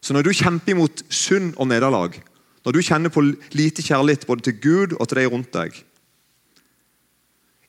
Så 0.00 0.16
når 0.16 0.26
du 0.26 0.32
kjemper 0.34 0.74
imot 0.74 1.04
synd 1.12 1.54
og 1.60 1.68
nederlag, 1.70 2.16
når 2.64 2.76
du 2.76 2.82
kjenner 2.82 3.12
på 3.12 3.22
lite 3.56 3.84
kjærlighet 3.84 4.26
både 4.28 4.48
til 4.48 4.58
Gud 4.60 4.96
og 4.98 5.06
til 5.08 5.20
de 5.20 5.28
rundt 5.30 5.52
deg 5.54 5.78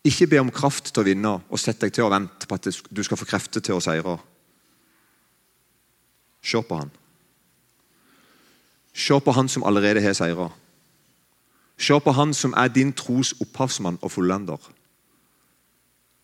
Ikke 0.03 0.27
be 0.27 0.39
om 0.41 0.49
kraft 0.53 0.89
til 0.89 1.03
å 1.03 1.05
vinne 1.05 1.33
og 1.45 1.59
sett 1.61 1.81
deg 1.83 1.93
til 1.93 2.07
å 2.07 2.13
vente 2.13 2.47
på 2.49 2.57
at 2.57 2.69
du 2.89 3.03
skal 3.05 3.19
få 3.19 3.27
krefter 3.29 3.61
til 3.61 3.77
å 3.77 3.83
seire. 3.83 4.17
Se 6.41 6.61
på 6.65 6.79
han. 6.79 6.89
Se 8.93 9.19
på 9.21 9.35
han 9.37 9.49
som 9.49 9.63
allerede 9.63 10.01
har 10.01 10.17
seira. 10.17 10.49
Se 11.77 11.97
på 11.99 12.13
han 12.17 12.33
som 12.33 12.53
er 12.57 12.73
din 12.73 12.93
tros 12.93 13.33
opphavsmann 13.41 13.99
og 14.01 14.11
fullender. 14.11 14.59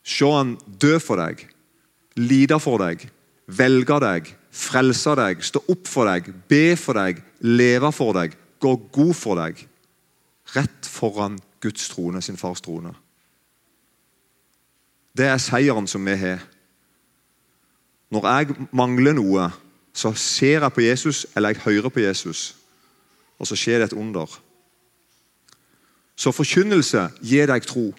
Se 0.04 0.26
han 0.26 0.56
dø 0.66 0.98
for 1.04 1.22
deg, 1.22 1.46
lide 2.18 2.60
for 2.64 2.82
deg, 2.82 3.08
velge 3.48 3.98
deg, 4.04 4.30
frelse 4.52 5.16
deg, 5.20 5.42
stå 5.46 5.62
opp 5.70 5.90
for 5.90 6.10
deg, 6.10 6.30
be 6.50 6.76
for 6.80 6.98
deg, 6.98 7.22
leve 7.46 7.92
for 7.94 8.18
deg, 8.18 8.38
gå 8.62 8.76
god 8.94 9.16
for 9.18 9.40
deg. 9.40 9.60
Rett 10.56 10.88
foran 10.88 11.38
Guds 11.62 11.90
trone, 11.92 12.22
sin 12.24 12.40
fars 12.40 12.64
trone. 12.64 12.94
Det 15.18 15.26
er 15.26 15.40
seieren 15.42 15.88
som 15.90 16.06
vi 16.06 16.16
har. 16.16 16.44
Når 18.14 18.28
jeg 18.28 18.68
mangler 18.72 19.18
noe, 19.18 19.50
så 19.98 20.14
ser 20.14 20.62
jeg 20.62 20.74
på 20.74 20.84
Jesus 20.86 21.26
eller 21.36 21.56
jeg 21.56 21.64
hører 21.66 21.90
på 21.90 22.04
Jesus, 22.04 22.56
og 23.40 23.50
så 23.50 23.58
skjer 23.58 23.82
det 23.82 23.90
et 23.90 23.98
under. 23.98 24.30
Så 26.18 26.34
forkynnelse 26.34 27.10
gir 27.22 27.50
deg 27.50 27.66
tro. 27.66 27.92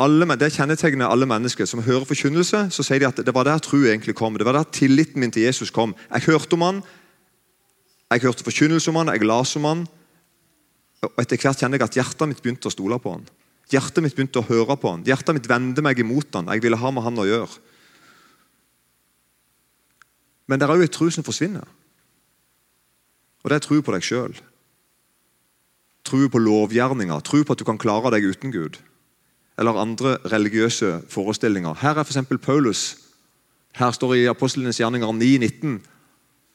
Alle, 0.00 0.26
det 0.40 0.52
kjennetegner 0.56 1.06
alle 1.06 1.26
mennesker. 1.28 1.68
Som 1.68 1.82
hører 1.84 2.06
forkynnelse, 2.08 2.64
så 2.72 2.82
sier 2.82 3.02
de 3.02 3.08
at 3.10 3.20
det 3.26 3.34
var 3.34 3.44
der 3.46 3.60
tro 3.62 3.82
egentlig 3.84 4.16
kom. 4.16 4.38
Det 4.38 4.46
var 4.46 4.56
der 4.56 4.70
tilliten 4.72 5.20
min 5.20 5.30
til 5.30 5.44
Jesus 5.44 5.70
kom. 5.70 5.94
Jeg 6.10 6.24
hørte 6.26 6.56
om 6.56 6.64
han, 6.64 6.80
jeg 8.10 8.24
hørte 8.24 8.44
forkynnelse 8.44 8.90
om 8.90 8.96
han, 8.96 9.12
jeg 9.12 9.28
las 9.28 9.56
om 9.56 9.68
han. 9.68 9.86
Og 11.04 11.20
Etter 11.20 11.36
hvert 11.36 11.60
kjenner 11.60 11.78
jeg 11.78 11.88
at 11.88 11.98
hjertet 12.00 12.30
mitt 12.30 12.42
begynte 12.42 12.70
å 12.70 12.74
stole 12.74 12.98
på 12.98 13.12
han. 13.12 13.28
Hjertet 13.72 14.02
mitt 14.04 14.16
begynte 14.16 14.42
å 14.42 14.48
høre 14.48 14.76
på 14.76 14.90
han. 14.92 15.04
Hjertet 15.06 15.36
mitt 15.36 15.48
vendte 15.48 15.84
meg 15.84 16.00
imot 16.02 16.34
han. 16.36 16.50
Jeg 16.52 16.64
ville 16.64 16.78
ha 16.80 16.90
med 16.92 17.06
han 17.06 17.20
å 17.20 17.28
gjøre. 17.28 17.62
Men 20.48 20.60
det 20.60 20.66
er 20.66 20.74
òg 20.74 20.84
et 20.84 20.92
tro 20.92 21.08
som 21.12 21.24
forsvinner. 21.24 21.64
Og 23.44 23.50
det 23.50 23.56
er 23.56 23.64
tro 23.64 23.80
på 23.80 23.94
deg 23.94 24.04
sjøl. 24.04 24.34
Tro 26.04 26.26
på 26.28 26.40
lovgjerninger, 26.40 27.24
tro 27.24 27.40
på 27.44 27.54
at 27.54 27.60
du 27.60 27.64
kan 27.64 27.80
klare 27.80 28.12
deg 28.12 28.26
uten 28.28 28.52
Gud. 28.52 28.76
Eller 29.56 29.80
andre 29.80 30.18
religiøse 30.28 30.98
forestillinger. 31.12 31.78
Her 31.80 31.96
er 31.96 32.04
f.eks. 32.04 32.28
Paulus. 32.44 32.84
Her 33.78 33.92
står 33.94 34.14
det 34.14 34.22
i 34.22 34.30
Apostlenes 34.32 34.80
gjerninger 34.80 35.12
9,19. 35.16 35.78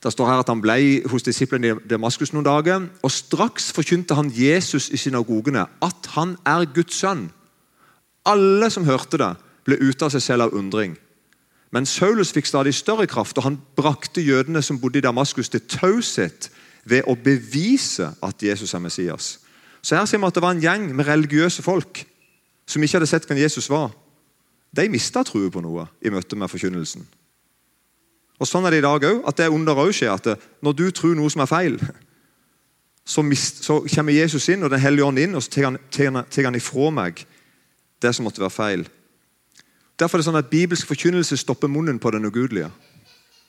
Det 0.04 0.12
står 0.14 0.30
her 0.30 0.42
at 0.44 0.48
Han 0.48 0.62
ble 0.64 1.02
hos 1.12 1.26
disiplene 1.26 1.74
i 1.74 1.88
Damaskus 1.90 2.32
noen 2.34 2.46
dager. 2.46 2.86
og 3.04 3.12
Straks 3.12 3.72
forkynte 3.76 4.16
han 4.16 4.32
Jesus 4.32 4.90
i 4.90 4.98
synagogene 4.98 5.66
han 6.16 6.38
er 6.48 6.66
Guds 6.74 6.98
sønn. 7.02 7.30
Alle 8.26 8.70
som 8.70 8.88
hørte 8.88 9.20
det, 9.22 9.34
ble 9.66 9.78
ute 9.82 10.06
av 10.06 10.14
seg 10.14 10.24
selv 10.24 10.48
av 10.48 10.56
undring. 10.58 10.96
Men 11.72 11.86
Saulus 11.86 12.32
fikk 12.34 12.48
stadig 12.50 12.74
større 12.74 13.06
kraft, 13.08 13.38
og 13.38 13.46
han 13.46 13.60
brakte 13.78 14.24
jødene 14.26 14.62
som 14.66 14.80
bodde 14.82 15.02
i 15.02 15.06
Damaskus, 15.06 15.50
til 15.50 15.62
taushet 15.70 16.50
ved 16.90 17.06
å 17.06 17.14
bevise 17.14 18.10
at 18.26 18.44
Jesus 18.44 18.74
er 18.74 18.82
Messias. 18.82 19.38
Så 19.82 19.96
her 19.96 20.08
ser 20.10 20.20
vi 20.20 20.28
at 20.28 20.36
det 20.36 20.44
var 20.44 20.56
en 20.56 20.64
gjeng 20.64 20.90
med 20.96 21.08
religiøse 21.08 21.64
folk 21.64 22.04
som 22.70 22.84
ikke 22.84 23.00
hadde 23.00 23.10
sett 23.10 23.28
hvem 23.30 23.42
Jesus 23.42 23.70
var. 23.70 23.92
De 24.76 24.90
mista 24.90 25.24
troen 25.26 25.52
på 25.54 25.62
noe 25.66 25.88
i 26.06 26.12
møte 26.14 26.38
med 26.38 26.52
forkynnelsen. 26.52 27.06
Og 28.40 28.48
Sånn 28.48 28.66
er 28.66 28.76
det 28.76 28.82
i 28.82 28.86
dag 28.86 29.04
òg. 29.04 29.24
At 29.28 29.40
det 29.40 29.50
under 29.52 29.80
òg 29.82 29.92
skjer. 29.96 30.14
at 30.14 30.40
Når 30.64 30.74
du 30.74 30.86
tror 30.92 31.16
noe 31.18 31.32
som 31.32 31.42
er 31.44 31.50
feil, 31.50 31.80
så, 33.10 33.24
mist, 33.26 33.64
så 33.66 33.80
kommer 33.90 34.14
Jesus 34.14 34.46
inn 34.54 34.64
og 34.64 34.70
Den 34.70 34.84
hellige 34.84 35.08
ånd 35.08 35.20
inn, 35.20 35.36
og 35.36 35.42
så 35.42 35.50
tar 35.56 35.70
han, 35.72 35.80
tar 35.90 36.46
han 36.46 36.58
ifra 36.58 36.92
meg 36.94 37.24
det 38.00 38.12
som 38.16 38.28
måtte 38.28 38.44
være 38.44 38.54
feil. 38.54 38.86
Derfor 40.00 40.18
er 40.18 40.22
det 40.22 40.28
sånn 40.30 40.40
at 40.40 40.52
Bibelsk 40.52 40.88
forkynnelse 40.88 41.40
stopper 41.42 41.72
munnen 41.72 41.98
på 42.00 42.12
den 42.16 42.28
ugudelige. 42.30 42.70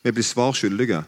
Vi 0.03 0.11
blir 0.11 0.25
svar 0.25 0.55
skyldige. 0.57 1.03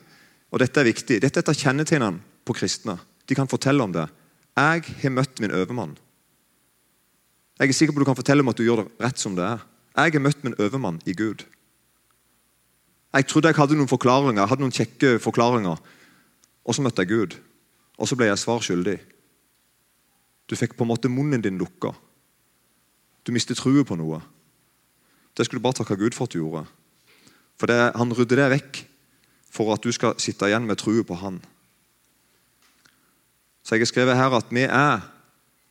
Og 0.54 0.62
Dette 0.62 0.80
er 0.80 0.88
viktig. 0.88 1.18
Dette 1.20 1.42
er 1.42 1.44
et 1.44 1.50
av 1.50 1.58
kjennetegnene 1.58 2.22
på 2.46 2.56
kristne. 2.56 2.96
De 3.28 3.36
kan 3.36 3.50
fortelle 3.50 3.84
om 3.84 3.92
det. 3.92 4.06
Jeg 4.54 4.86
har 5.02 5.16
møtt 5.16 5.42
min 5.42 5.52
overmann. 5.52 5.98
Jeg 7.60 7.70
er 7.70 7.76
sikker 7.76 7.96
på 7.96 8.00
at 8.00 8.06
du 8.06 8.12
kan 8.12 8.20
fortelle 8.22 8.46
om 8.46 8.52
at 8.54 8.60
du 8.60 8.64
gjør 8.64 8.84
det 8.84 8.92
rett 9.02 9.20
som 9.20 9.36
det 9.36 9.44
er. 9.48 9.66
Jeg 9.98 10.14
har 10.14 10.24
møtt 10.24 10.46
min 10.46 10.56
overmann 10.62 11.02
i 11.10 11.18
Gud. 11.18 11.42
Jeg 13.14 13.28
trodde 13.30 13.50
jeg 13.50 13.58
hadde 13.58 13.78
noen 13.78 13.90
forklaringer, 13.90 14.42
jeg 14.42 14.50
hadde 14.50 14.64
noen 14.64 14.78
kjekke 14.78 15.18
forklaringer. 15.22 15.82
Og 16.64 16.78
så 16.78 16.86
møtte 16.86 17.04
jeg 17.04 17.12
Gud. 17.12 17.36
Og 17.98 18.10
så 18.10 18.18
ble 18.18 18.30
jeg 18.30 18.42
svar 18.42 18.64
skyldig. 18.64 18.98
Du 20.50 20.56
fikk 20.60 20.76
på 20.78 20.86
en 20.86 20.92
måte 20.92 21.12
munnen 21.12 21.42
din 21.44 21.60
lukka. 21.62 21.94
Du 23.24 23.32
mistet 23.32 23.60
troen 23.60 23.86
på 23.88 23.98
noe. 24.00 24.20
Det 25.34 25.46
skulle 25.46 25.62
du 25.62 25.66
bare 25.66 25.80
takke 25.82 25.98
Gud 25.98 26.16
for 26.16 26.28
at 26.28 26.34
du 26.34 26.42
gjorde. 26.42 26.66
For 27.58 27.70
det, 27.70 27.94
Han 27.96 28.14
rydder 28.14 28.44
det 28.44 28.50
vekk 28.58 28.84
for 29.54 29.74
at 29.74 29.84
du 29.84 29.92
skal 29.94 30.18
sitte 30.22 30.50
igjen 30.50 30.68
med 30.68 30.78
troen 30.82 31.06
på 31.06 31.18
Han. 31.22 31.42
Så 33.64 33.76
jeg 33.76 33.86
har 33.86 33.92
skrevet 33.94 34.20
her 34.20 34.34
at 34.36 34.50
vi 34.52 34.66
er 34.68 35.06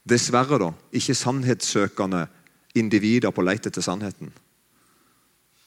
dessverre 0.09 0.59
da, 0.59 0.71
ikke 0.95 1.15
sannhetssøkende 1.15 2.27
individer 2.75 3.31
på 3.31 3.45
leit 3.45 3.67
etter 3.69 3.85
sannheten. 3.85 4.33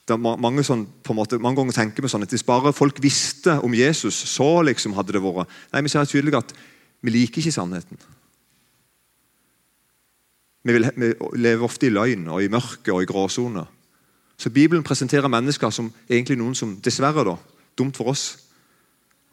Det 0.06 0.14
er 0.14 0.22
mange, 0.22 0.62
sånn, 0.62 0.84
måte, 1.18 1.38
mange, 1.42 1.58
ganger 1.58 1.74
tenker 1.74 2.04
vi 2.04 2.10
sånn 2.10 2.22
at 2.22 2.30
Hvis 2.30 2.46
bare 2.46 2.70
folk 2.74 3.00
visste 3.02 3.56
om 3.66 3.74
Jesus, 3.74 4.14
så 4.30 4.62
liksom 4.62 4.94
hadde 4.94 5.16
det 5.16 5.22
vært 5.24 5.50
Nei, 5.72 5.82
Vi 5.82 5.90
ser 5.90 6.06
tydelig 6.06 6.36
at 6.38 6.54
vi 7.02 7.12
liker 7.12 7.42
ikke 7.42 7.52
sannheten. 7.52 7.98
Vi, 10.66 10.72
vil, 10.74 10.88
vi 10.96 11.10
lever 11.38 11.62
ofte 11.62 11.86
i 11.86 11.92
løgn 11.92 12.24
og 12.32 12.42
i 12.42 12.48
mørke 12.50 12.94
og 12.94 13.04
i 13.04 13.06
gråsoner. 13.06 13.66
Så 14.36 14.50
Bibelen 14.50 14.82
presenterer 14.82 15.30
mennesker 15.30 15.70
som 15.70 15.92
egentlig 16.08 16.38
noen 16.40 16.56
som 16.58 16.74
dessverre 16.82 17.22
da, 17.28 17.36
dumt 17.78 18.00
for 18.00 18.10
oss. 18.10 18.24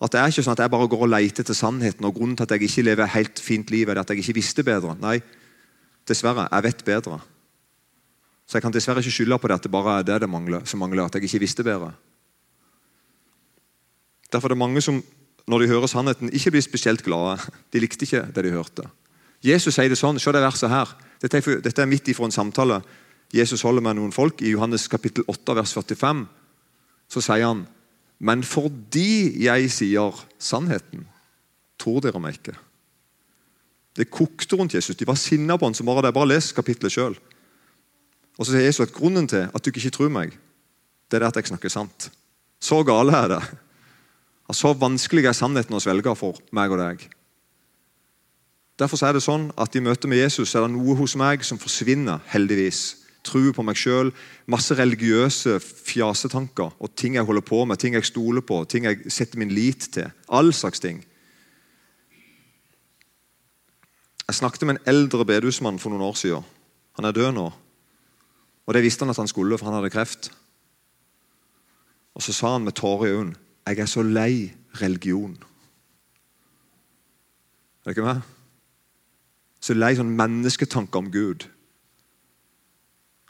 At 0.04 0.14
det 0.14 0.22
er 0.22 0.30
ikke 0.30 0.44
sånn 0.46 0.58
at 0.58 0.62
jeg 0.66 0.74
bare 0.74 0.90
går 0.92 1.06
og 1.08 1.12
leter 1.16 1.46
etter 1.46 1.58
sannheten, 1.58 2.06
og 2.06 2.18
grunnen 2.18 2.36
til 2.38 2.46
at 2.46 2.54
jeg 2.54 2.68
ikke 2.68 2.86
lever 2.90 3.14
helt 3.16 3.42
fint 3.42 3.72
liv, 3.74 3.90
er 3.90 4.04
at 4.04 4.12
jeg 4.12 4.22
ikke 4.22 4.38
visste 4.38 4.66
bedre. 4.68 4.98
Nei, 5.02 5.18
dessverre, 6.10 6.50
jeg 6.52 6.68
vet 6.68 6.86
bedre. 6.88 7.22
Så 8.48 8.58
jeg 8.58 8.66
kan 8.66 8.74
dessverre 8.76 9.02
ikke 9.04 9.14
skylde 9.16 9.40
på 9.40 9.50
det 9.50 9.58
at 9.58 9.66
det 9.66 9.72
bare 9.72 10.00
er 10.00 10.08
det, 10.08 10.22
det 10.24 10.30
mangler, 10.30 10.66
som 10.70 10.82
mangler. 10.84 11.06
At 11.06 11.16
jeg 11.16 11.30
ikke 11.30 11.44
visste 11.46 11.64
bedre. 11.64 11.94
Derfor 14.34 14.50
er 14.50 14.56
det 14.56 14.64
mange 14.64 14.82
som, 14.82 15.00
når 15.48 15.64
de 15.64 15.70
hører 15.72 15.88
sannheten, 15.88 16.34
ikke 16.34 16.52
blir 16.56 16.66
spesielt 16.66 17.04
glade. 17.06 17.38
De 17.74 17.82
likte 17.82 18.06
ikke 18.08 18.26
det 18.36 18.44
de 18.46 18.56
hørte. 18.56 18.88
Jesus 19.44 19.76
sier 19.76 19.92
det 19.92 20.00
sånn. 20.00 20.20
Se 20.20 20.32
det 20.32 20.44
verset 20.44 20.72
her. 20.72 20.92
Dette 21.24 21.40
er, 21.40 21.90
midt 21.90 22.12
ifra 22.12 22.28
en 22.28 22.36
samtale 22.36 22.82
Jesus 23.34 23.64
holder 23.66 23.84
med 23.84 23.98
noen 23.98 24.14
folk. 24.16 24.42
I 24.44 24.54
Johannes 24.54 24.88
kapittel 24.92 25.26
8, 25.28 25.56
vers 25.58 25.74
45 25.76 26.26
så 27.14 27.22
sier 27.22 27.48
han 27.48 27.64
men 28.24 28.44
fordi 28.48 29.44
jeg 29.44 29.72
sier 29.74 30.22
sannheten 30.40 31.08
tror 31.82 32.00
dere 32.06 32.22
meg 32.24 32.38
ikke? 32.38 32.56
Det 33.94 34.08
kokte 34.10 34.58
rundt 34.58 34.74
Jesus. 34.78 34.96
De 34.98 35.08
var 35.08 35.20
sinna 35.20 35.58
på 35.60 35.68
han 35.68 35.76
som 35.78 35.90
bare 35.90 36.06
det. 36.06 36.14
Bare 36.16 36.32
les 36.32 36.54
kapittelet 36.56 36.94
sjøl. 36.94 37.18
Og 38.38 38.46
så 38.46 38.54
sier 38.54 38.66
Jesus 38.66 38.88
at 38.88 38.96
grunnen 38.96 39.28
til 39.30 39.46
at 39.46 39.64
du 39.64 39.70
ikke 39.70 39.94
tror 39.94 40.14
meg, 40.14 40.34
det 41.12 41.20
er 41.20 41.28
at 41.28 41.38
jeg 41.38 41.52
snakker 41.52 41.70
sant. 41.70 42.10
Så 42.64 42.82
gale 42.88 43.14
er 43.14 43.36
det. 43.36 43.44
Så 44.54 44.70
vanskelig 44.78 45.26
er 45.26 45.34
sannheten 45.34 45.74
å 45.74 45.82
svelge 45.82 46.14
for 46.14 46.38
meg 46.54 46.74
og 46.74 46.78
deg. 46.78 47.06
Derfor 48.78 49.00
er 49.06 49.16
det 49.16 49.24
sånn 49.26 49.48
at 49.58 49.76
I 49.78 49.82
møte 49.86 50.10
med 50.10 50.20
Jesus 50.22 50.54
er 50.54 50.66
det 50.66 50.74
noe 50.74 50.96
hos 50.98 51.16
meg 51.18 51.46
som 51.46 51.58
forsvinner, 51.62 52.22
heldigvis. 52.30 53.00
Tro 53.24 53.54
på 53.56 53.64
meg 53.64 53.78
sjøl, 53.80 54.12
masse 54.52 54.76
religiøse 54.76 55.56
fjasetanker 55.64 56.74
og 56.76 56.94
ting 57.00 57.16
jeg 57.16 57.26
holder 57.26 57.46
på 57.48 57.62
med, 57.66 57.80
ting 57.80 57.96
jeg 57.96 58.10
stoler 58.10 58.44
på, 58.44 58.60
ting 58.68 58.86
jeg 58.90 59.14
setter 59.14 59.40
min 59.40 59.54
lit 59.54 59.88
til. 59.96 60.10
All 60.28 60.52
slags 60.54 60.84
ting. 60.84 61.00
Jeg 64.28 64.40
snakket 64.40 64.68
med 64.68 64.78
en 64.78 64.92
eldre 64.92 65.26
bedehusmann 65.28 65.80
for 65.80 65.94
noen 65.94 66.06
år 66.10 66.20
siden. 66.20 66.46
Han 67.00 67.08
er 67.08 67.16
død 67.16 67.32
nå. 67.38 67.48
Og 68.66 68.74
Det 68.74 68.84
visste 68.84 69.04
han 69.04 69.10
at 69.10 69.18
han 69.18 69.28
skulle, 69.28 69.58
for 69.58 69.66
han 69.66 69.76
hadde 69.76 69.90
kreft. 69.90 70.32
Og 72.16 72.22
Så 72.22 72.34
sa 72.34 72.54
han 72.54 72.64
med 72.64 72.74
tårer 72.74 73.06
i 73.06 73.16
øynene 73.16 73.36
jeg 73.68 73.80
er 73.80 73.86
så 73.86 74.02
lei 74.04 74.52
religion. 74.82 75.38
Er 77.86 77.90
det 77.90 77.98
ikke 77.98 78.04
meg? 78.04 78.22
Så 79.64 79.74
lei 79.74 79.94
sånn 79.96 80.12
mennesketanker 80.20 81.00
om 81.00 81.08
Gud. 81.12 81.46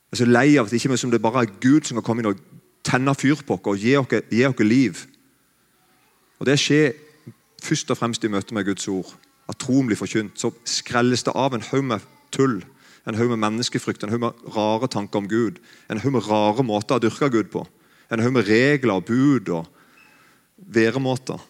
Jeg 0.09 0.17
er 0.17 0.21
så 0.23 0.25
lei 0.25 0.57
av 0.57 0.65
at 0.65 0.73
det 0.73 0.81
ikke 0.81 0.97
som 0.97 1.11
det 1.13 1.21
bare 1.21 1.43
er 1.45 1.53
Gud 1.61 1.85
som 1.85 1.99
kan 1.99 2.07
komme 2.07 2.23
inn 2.23 2.31
og 2.31 2.41
tenne 2.85 3.13
fyr 3.13 3.45
på 3.45 3.59
oss 3.59 3.69
og 3.69 3.77
gi 3.77 3.95
oss 3.97 4.59
liv. 4.65 5.05
Og 6.39 6.45
Det 6.45 6.59
skjer 6.59 6.93
først 7.61 7.91
og 7.91 7.97
fremst 7.97 8.23
i 8.23 8.27
møte 8.27 8.53
med 8.53 8.65
Guds 8.65 8.87
ord. 8.87 9.13
At 9.47 9.57
troen 9.57 9.87
blir 9.87 9.97
forkynt. 9.97 10.39
Så 10.39 10.51
skrelles 10.65 11.23
det 11.23 11.35
av 11.35 11.53
en 11.53 11.61
haug 11.61 11.83
med 11.83 11.99
tull 12.31 12.63
en 13.07 13.17
haug 13.19 13.33
med 13.33 13.41
menneskefrykt, 13.41 14.03
en 14.03 14.13
haug 14.13 14.21
med 14.23 14.43
rare 14.55 14.87
tanker 14.87 15.19
om 15.19 15.27
Gud. 15.27 15.59
En 15.91 15.99
haug 15.99 16.13
med 16.15 16.27
rare 16.27 16.63
måter 16.63 16.95
å 16.95 17.03
dyrke 17.03 17.29
Gud 17.33 17.49
på. 17.51 17.65
En 18.11 18.23
haug 18.23 18.35
med 18.35 18.47
regler 18.47 18.95
og 18.95 19.07
bud 19.09 19.49
og 19.51 19.67
væremåter. 20.57 21.41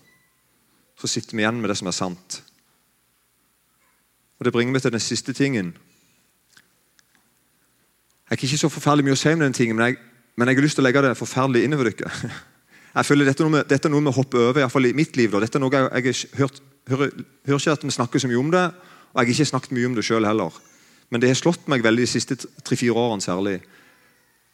Så 0.98 1.10
sitter 1.12 1.38
vi 1.38 1.43
igjen 1.43 1.60
med 1.62 1.69
det 1.69 1.77
som 1.77 1.89
er 1.89 1.98
sant. 1.98 2.39
Og 4.39 4.45
Det 4.45 4.53
bringer 4.53 4.74
meg 4.74 4.81
til 4.81 4.91
den 4.91 5.03
siste 5.03 5.33
tingen. 5.33 5.75
Jeg 8.24 8.39
har 8.39 8.48
ikke 8.48 8.57
så 8.57 8.72
forferdelig 8.72 9.05
mye 9.05 9.17
å 9.17 9.19
si 9.19 9.29
om 9.36 9.43
den 9.43 9.53
tingen, 9.53 9.77
men 9.77 9.91
jeg, 9.91 10.00
men 10.36 10.50
jeg 10.50 10.57
har 10.57 10.65
lyst 10.65 10.79
til 10.79 10.81
å 10.83 10.88
legge 10.88 11.03
det 11.05 11.13
forferdelig 11.19 11.63
innover 11.67 11.91
dere. 11.91 12.10
Jeg 12.93 13.07
føler 13.07 13.25
Dette 13.25 13.41
er 13.41 13.50
noe, 13.50 13.63
dette 13.65 13.88
er 13.89 13.89
noe 13.89 14.05
vi 14.05 14.12
hopper 14.13 14.38
over, 14.38 14.60
iallfall 14.62 14.86
i 14.86 14.91
mitt 14.93 15.15
liv. 15.17 15.31
Da. 15.33 15.39
Dette 15.41 15.57
er 15.57 15.63
noe 15.63 15.74
jeg, 15.74 15.88
jeg 16.13 16.38
hørt, 16.38 16.60
hører, 16.91 17.10
hører 17.50 17.62
ikke 17.63 17.74
at 17.74 17.86
vi 17.88 17.93
snakker 17.95 18.22
så 18.22 18.29
mye 18.29 18.38
om 18.38 18.51
det, 18.53 18.62
og 18.69 19.17
jeg 19.17 19.25
har 19.25 19.31
ikke 19.33 19.48
snakket 19.50 19.74
mye 19.74 19.88
om 19.89 19.95
det 19.98 20.03
sjøl 20.05 20.27
heller. 20.29 20.60
Men 21.12 21.22
det 21.22 21.29
har 21.31 21.39
slått 21.39 21.67
meg 21.72 21.83
veldig 21.86 22.05
de 22.05 22.10
siste 22.10 22.38
tre-fire 22.38 22.95
årene 22.95 23.24
særlig. 23.24 23.60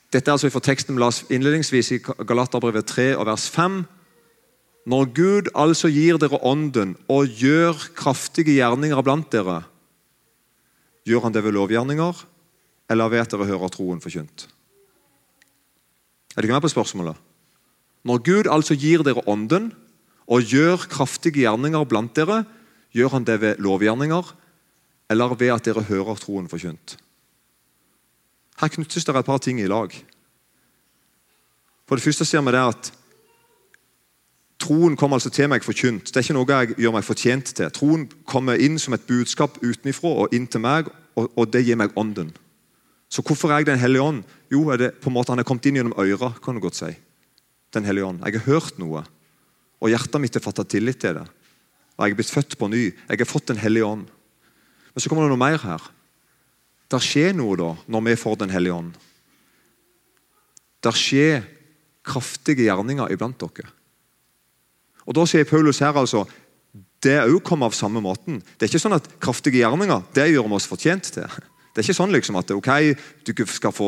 Dette 0.09 0.31
er 0.31 0.35
altså 0.35 0.49
fra 0.49 0.63
teksten 0.65 0.97
vi 0.97 1.03
las 1.03 1.21
innledningsvis 1.29 1.91
i 1.93 1.99
Galaterbrevet 2.01 2.87
3 2.89 3.11
og 3.19 3.27
vers 3.29 3.45
5. 3.53 3.83
Når 4.89 5.09
Gud 5.13 5.51
altså 5.53 5.91
gir 5.93 6.17
dere 6.17 6.39
ånden 6.45 6.95
og 7.11 7.29
gjør 7.37 7.77
kraftige 7.97 8.55
gjerninger 8.57 9.01
blant 9.05 9.29
dere, 9.31 9.61
gjør 11.05 11.27
han 11.27 11.35
det 11.35 11.43
ved 11.45 11.53
lovgjerninger, 11.53 12.23
eller 12.89 13.11
ved 13.13 13.21
at 13.21 13.33
dere 13.35 13.49
hører 13.49 13.73
troen 13.73 14.01
forkynt? 14.01 14.47
Er 16.37 16.41
dere 16.41 16.57
med 16.57 16.65
på 16.65 16.73
spørsmålet? 16.73 17.17
Når 18.07 18.23
Gud 18.25 18.49
altså 18.49 18.77
gir 18.79 19.03
dere 19.05 19.25
ånden 19.29 19.71
og 20.29 20.45
gjør 20.45 20.87
kraftige 20.89 21.43
gjerninger 21.43 21.85
blant 21.89 22.15
dere, 22.17 22.43
gjør 22.95 23.13
han 23.17 23.25
det 23.27 23.39
ved 23.41 23.61
lovgjerninger, 23.61 24.33
eller 25.09 25.35
ved 25.35 25.53
at 25.53 25.65
dere 25.65 25.85
hører 25.87 26.19
troen 26.21 26.49
forkynt. 26.49 26.97
Her 28.59 28.71
knyttes 28.73 29.05
det 29.05 29.15
et 29.15 29.25
par 29.25 29.39
ting 29.41 29.59
i 29.61 29.67
lag. 29.67 29.93
For 31.87 31.97
det 31.97 32.05
første 32.05 32.25
ser 32.27 32.43
vi 32.45 32.53
det 32.53 32.63
at 32.63 32.93
Troen 34.59 34.97
kommer 34.99 35.15
altså 35.15 35.31
til 35.31 35.47
meg 35.47 35.63
forkynt. 35.63 36.09
Det 36.11 36.19
er 36.19 36.25
ikke 36.25 36.35
noe 36.35 36.51
jeg 36.51 36.75
gjør 36.83 36.95
meg 36.97 37.05
fortjent 37.07 37.53
til. 37.55 37.69
Troen 37.71 38.03
kommer 38.27 38.59
inn 38.59 38.75
som 38.81 38.93
et 38.93 39.05
budskap 39.07 39.55
utenfra 39.63 40.11
og 40.25 40.35
inn 40.35 40.49
til 40.51 40.61
meg, 40.61 40.89
og, 41.15 41.45
det 41.51 41.63
gir 41.63 41.79
meg 41.79 41.95
ånden. 41.99 42.33
Så 43.09 43.23
hvorfor 43.25 43.51
er 43.51 43.59
jeg 43.63 43.71
Den 43.71 43.79
hellige 43.79 44.03
ånd? 44.03 44.23
Jo, 44.51 44.69
er 44.69 44.77
det 44.77 44.91
på 45.01 45.09
en 45.09 45.15
måte 45.15 45.31
han 45.31 45.39
er 45.39 45.47
kommet 45.47 45.65
inn 45.65 45.79
gjennom 45.79 45.95
øra. 45.97 46.33
kan 46.43 46.55
du 46.55 46.61
godt 46.61 46.75
si. 46.75 46.91
Den 47.73 47.85
hellige 47.85 48.05
ånd. 48.05 48.21
Jeg 48.25 48.39
har 48.39 48.45
hørt 48.45 48.79
noe, 48.79 49.03
og 49.79 49.89
hjertet 49.89 50.21
mitt 50.21 50.33
har 50.33 50.43
fattet 50.43 50.69
tillit 50.69 50.99
til 50.99 51.15
det. 51.15 51.27
Og 51.97 52.05
Jeg 52.05 52.11
er 52.11 52.15
blitt 52.15 52.35
født 52.35 52.57
på 52.59 52.67
ny. 52.67 52.93
Jeg 53.09 53.17
har 53.17 53.25
fått 53.25 53.47
Den 53.47 53.57
hellige 53.57 53.85
ånd. 53.85 54.07
Men 54.93 55.03
så 55.03 55.11
kommer 55.11 55.25
det 55.25 55.33
noe 55.33 55.41
mer 55.41 55.61
her. 55.61 55.87
Det 56.89 57.01
skjer 57.05 57.35
noe 57.37 57.57
da, 57.59 57.69
når 57.87 58.05
vi 58.07 58.17
får 58.17 58.39
Den 58.41 58.53
hellige 58.53 58.75
ånd. 58.75 58.93
Det 60.79 60.95
skjer 60.95 61.43
kraftige 62.07 62.65
gjerninger 62.65 63.11
iblant 63.13 63.39
dere. 63.39 63.69
Og 65.05 65.15
Da 65.17 65.25
sier 65.25 65.47
Paulus 65.49 65.81
her 65.83 65.97
altså 65.97 66.25
det 67.03 67.15
òg 67.23 67.39
kommer 67.45 67.69
av 67.69 67.77
samme 67.77 68.01
måten. 68.03 68.41
Det 68.57 68.65
er 68.65 68.71
ikke 68.73 68.81
sånn 68.83 68.97
at 68.97 69.07
kraftige 69.23 69.61
gjerninger 69.61 70.03
det 70.13 70.27
gjør 70.33 70.49
vi 70.49 70.57
oss 70.57 70.67
fortjent 70.67 71.07
til. 71.15 71.39
Det 71.69 71.79
er 71.79 71.85
ikke 71.87 71.95
sånn 71.95 72.11
liksom 72.11 72.35
at 72.35 72.51
ok, 72.51 72.69
du 73.23 73.31
skal 73.47 73.71
få, 73.71 73.87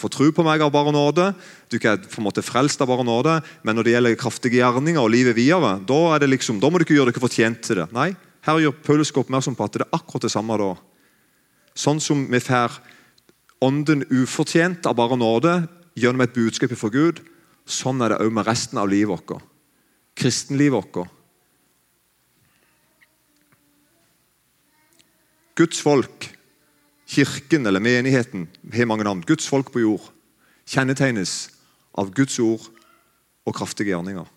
få 0.00 0.10
tro 0.12 0.30
på 0.32 0.44
meg 0.46 0.62
av 0.64 0.70
bare 0.72 0.94
nåde, 0.94 1.26
du 1.68 1.76
er 1.76 1.98
på 2.00 2.20
en 2.22 2.24
måte 2.24 2.44
frelst 2.44 2.80
av 2.80 2.88
bare 2.88 3.04
nåde, 3.04 3.34
men 3.66 3.76
når 3.76 3.86
det 3.86 3.92
gjelder 3.92 4.16
kraftige 4.20 4.60
gjerninger 4.62 5.02
og 5.02 5.12
livet 5.12 5.36
videre, 5.36 5.74
da, 5.84 6.00
liksom, 6.24 6.62
da 6.62 6.70
må 6.70 6.80
ikke 6.80 6.96
gjøre 6.96 7.12
dere 7.12 7.24
fortjent 7.26 7.60
til 7.66 7.82
det. 7.82 7.88
Nei, 7.92 8.14
her 8.46 8.62
gjør 8.62 8.78
Paulus 8.84 9.12
oppmerksom 9.12 9.56
på 9.56 9.66
at 9.66 9.76
det 9.76 9.84
er 9.84 9.96
akkurat 9.96 10.26
det 10.26 10.32
samme 10.32 10.56
da. 10.60 10.72
Sånn 11.76 12.00
som 12.02 12.24
vi 12.30 12.40
får 12.42 12.80
ånden 13.64 14.06
ufortjent 14.08 14.88
av 14.88 14.96
bare 14.98 15.18
nåde 15.20 15.54
gjennom 16.00 16.24
et 16.24 16.34
budskap 16.34 16.72
fra 16.78 16.90
Gud, 16.92 17.20
sånn 17.68 18.00
er 18.02 18.14
det 18.14 18.20
òg 18.24 18.32
med 18.32 18.48
resten 18.48 18.80
av 18.80 18.88
livet 18.90 19.12
vårt. 19.12 19.44
Kristenlivet 20.16 20.96
vårt. 20.96 21.16
Guds 25.60 25.82
folk, 25.84 26.30
kirken 27.10 27.68
eller 27.68 27.84
menigheten, 27.84 28.48
har 28.72 28.88
mange 28.88 29.04
navn. 29.04 29.20
Guds 29.28 29.48
folk 29.50 29.68
på 29.74 29.82
jord 29.84 30.08
kjennetegnes 30.70 31.50
av 31.98 32.12
Guds 32.14 32.38
ord 32.42 32.68
og 33.44 33.56
kraftige 33.56 33.92
gjerninger. 33.92 34.28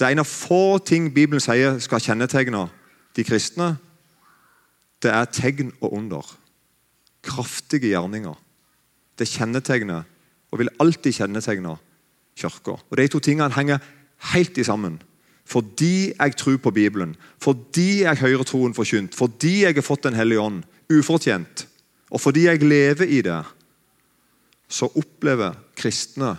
Det 0.00 0.06
er 0.06 0.14
en 0.14 0.22
av 0.22 0.28
få 0.28 0.78
ting 0.80 1.10
Bibelen 1.12 1.42
sier 1.44 1.74
skal 1.84 2.00
kjennetegne 2.00 2.62
de 3.16 3.24
kristne. 3.26 3.74
Det 4.96 5.10
er 5.12 5.28
tegn 5.28 5.74
og 5.82 5.92
under. 5.92 6.30
Kraftige 7.20 7.90
gjerninger. 7.90 8.38
Det 9.20 9.28
kjennetegner, 9.28 10.06
og 10.48 10.62
vil 10.62 10.72
alltid 10.80 11.18
kjennetegne, 11.18 11.74
kirka. 12.40 12.78
Og 12.80 12.96
De 12.96 13.06
to 13.12 13.20
tingene 13.20 13.52
henger 13.52 13.84
helt 14.32 14.56
i 14.56 14.64
sammen. 14.64 14.96
Fordi 15.44 16.14
jeg 16.14 16.36
tror 16.36 16.56
på 16.56 16.72
Bibelen, 16.72 17.12
fordi 17.42 18.02
jeg 18.06 18.22
hører 18.22 18.48
troen 18.48 18.72
forkynt, 18.72 19.14
fordi 19.14 19.66
jeg 19.66 19.74
har 19.74 19.84
fått 19.84 20.04
Den 20.04 20.16
hellige 20.16 20.40
ånd 20.40 20.62
ufortjent, 20.88 21.66
og 22.10 22.20
fordi 22.20 22.46
jeg 22.46 22.62
lever 22.62 23.04
i 23.04 23.20
det, 23.20 23.44
så 24.68 24.88
opplever 24.96 25.58
kristne 25.76 26.38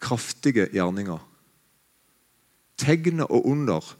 kraftige 0.00 0.66
gjerninger 0.72 1.27
tegnet 2.78 3.26
og 3.28 3.46
under 3.46 3.94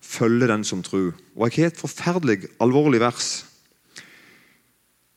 følger 0.00 0.46
den 0.46 0.64
som 0.64 0.82
tror. 0.82 1.12
Og 1.36 1.50
Jeg 1.50 1.64
har 1.64 1.72
et 1.72 1.80
forferdelig 1.80 2.48
alvorlig 2.60 3.00
vers 3.00 3.44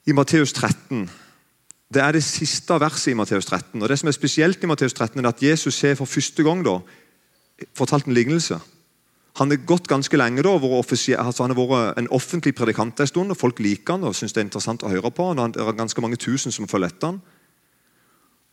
i 0.06 0.12
Matteus 0.12 0.52
13. 0.52 1.10
Det 1.92 2.02
er 2.02 2.12
det 2.12 2.24
siste 2.24 2.80
verset 2.80 3.12
i 3.12 3.14
Matteus 3.14 3.46
13. 3.46 3.82
Og 3.82 3.88
Det 3.88 3.98
som 3.98 4.08
er 4.08 4.16
spesielt 4.16 4.62
i 4.62 4.66
Matteus 4.66 4.92
13, 4.92 5.24
er 5.24 5.28
at 5.28 5.42
Jesus 5.42 5.80
har 5.80 5.94
for 5.94 6.04
første 6.04 6.42
gang 6.42 6.64
da, 6.64 6.78
fortalt 7.74 8.06
en 8.06 8.14
lignelse. 8.14 8.58
Han 9.40 9.50
har 9.50 9.64
gått 9.64 9.88
ganske 9.88 10.16
lenge 10.16 10.42
da, 10.42 10.50
altså 10.52 11.42
han 11.42 11.54
har 11.54 11.56
vært 11.56 11.98
en 11.98 12.08
offentlig 12.12 12.54
predikant 12.54 13.00
en 13.00 13.06
stund. 13.06 13.30
og 13.30 13.36
Folk 13.36 13.60
liker 13.60 13.96
han 13.96 14.04
og 14.04 14.16
syns 14.16 14.32
det 14.32 14.42
er 14.42 14.44
interessant 14.44 14.82
å 14.82 14.90
høre 14.92 15.10
på. 15.10 15.32
Det 15.34 15.60
er 15.60 15.72
ganske 15.72 16.00
mange 16.00 16.16
tusen 16.16 16.52
som 16.52 16.68
følger 16.68 16.92
etter 16.92 17.12
han. 17.12 17.20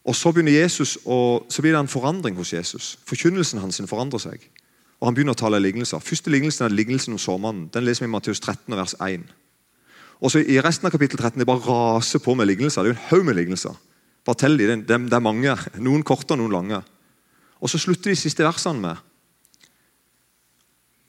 Og 0.09 0.15
Så 0.15 0.31
begynner 0.33 0.55
Jesus, 0.55 0.97
og 1.05 1.45
så 1.53 1.61
blir 1.61 1.75
det 1.75 1.79
en 1.79 1.91
forandring 1.91 2.37
hos 2.39 2.53
Jesus. 2.53 2.97
Forkynnelsen 3.05 3.59
hans 3.61 3.81
forandrer 3.85 4.19
seg. 4.19 4.47
Og 4.99 5.07
Han 5.07 5.15
begynner 5.15 5.35
å 5.35 5.39
tale 5.39 5.59
lignelser. 5.61 6.01
Første 6.01 6.31
lignelsen 6.33 6.65
er 6.65 6.73
lignelsen 6.73 7.13
om 7.13 7.21
såmannen. 7.21 7.67
Den 7.73 7.85
leser 7.85 8.05
vi 8.05 8.09
i 8.09 8.11
Matteus 8.15 8.39
13, 8.39 8.73
vers 8.75 8.95
1. 9.05 9.27
Og 10.19 10.31
så 10.31 10.41
I 10.41 10.57
resten 10.59 10.89
av 10.89 10.91
kapittel 10.91 11.19
13 11.19 11.39
det 11.39 11.47
bare 11.47 11.61
raser 11.61 12.19
på 12.19 12.33
med 12.35 12.49
lignelser. 12.49 12.83
Det 12.83 12.89
er 12.89 12.93
jo 12.93 12.97
en 12.97 13.09
haug 13.11 13.27
med 13.27 13.37
lignelser. 13.37 13.77
Bare 14.25 14.35
tell 14.35 14.57
de, 14.57 14.67
det 14.81 14.97
er 14.97 15.23
mange. 15.23 15.55
Noen 15.77 16.03
korte 16.03 16.33
og 16.33 16.41
noen 16.41 16.57
lange. 16.57 16.81
Og 17.61 17.69
Så 17.69 17.77
slutter 17.77 18.09
de 18.09 18.15
siste 18.17 18.43
versene 18.43 18.81
med 18.81 19.05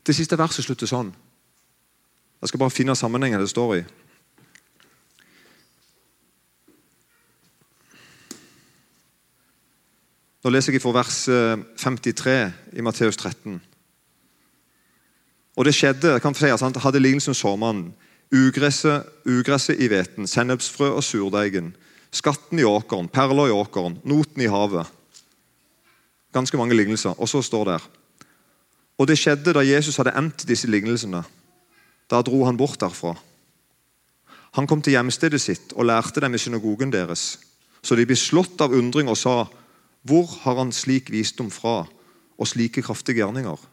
Det 0.07 0.15
siste 0.17 0.37
verset 0.39 0.65
slutter 0.65 0.89
sånn. 0.89 1.11
Jeg 2.41 2.49
skal 2.49 2.61
bare 2.61 2.73
finne 2.73 2.97
sammenhengen 2.97 3.41
det 3.41 3.51
står 3.51 3.75
i. 3.77 3.83
Nå 10.41 10.51
leser 10.51 10.73
jeg 10.73 10.81
fra 10.81 10.95
vers 10.97 11.25
53 11.77 12.33
eh, 12.33 12.53
i 12.81 12.85
Matteus 12.85 13.19
13. 13.21 13.59
Og 15.61 15.67
det 15.67 15.75
skjedde, 15.77 16.15
jeg 16.15 16.23
kan 16.25 16.35
si, 16.35 16.49
Han 16.49 16.75
hadde 16.81 17.03
lignelsen 17.03 17.35
sårmannen. 17.35 17.93
Ugresset, 18.33 19.05
ugresset 19.27 19.81
i 19.83 19.89
hveten, 19.91 20.27
sennepsfrø 20.27 20.95
og 20.95 21.05
surdeigen. 21.05 21.75
Skatten 22.11 22.59
i 22.59 22.65
åkeren, 22.65 23.09
perler 23.09 23.51
i 23.51 23.55
åkeren, 23.55 23.99
noten 24.05 24.41
i 24.41 24.49
havet. 24.49 24.87
Ganske 26.33 26.57
mange 26.57 26.75
lignelser. 26.75 27.21
Og 27.21 27.29
så 27.29 27.43
står 27.43 27.65
det 27.65 27.73
her. 27.73 27.89
Og 28.99 29.09
det 29.09 29.19
skjedde 29.19 29.53
da 29.53 29.67
Jesus 29.67 29.97
hadde 29.97 30.17
endt 30.17 30.49
disse 30.49 30.71
lignelsene. 30.71 31.23
Da 32.11 32.23
dro 32.23 32.45
han 32.45 32.57
bort 32.57 32.81
derfra. 32.81 33.15
Han 34.57 34.67
kom 34.67 34.81
til 34.83 34.97
hjemstedet 34.97 35.41
sitt 35.41 35.73
og 35.77 35.87
lærte 35.87 36.21
dem 36.21 36.35
i 36.35 36.39
synagogen 36.39 36.93
deres. 36.93 37.39
Så 37.83 37.97
de 37.97 38.07
ble 38.07 38.17
slått 38.17 38.61
av 38.61 38.73
undring 38.77 39.09
og 39.09 39.19
sa, 39.19 39.45
'Hvor 40.03 40.27
har 40.43 40.57
han 40.57 40.73
slik 40.73 41.11
visdom 41.11 41.51
fra, 41.51 41.87
og 42.39 42.49
slike 42.49 42.83
kraftige 42.83 43.17
gjerninger?' 43.17 43.67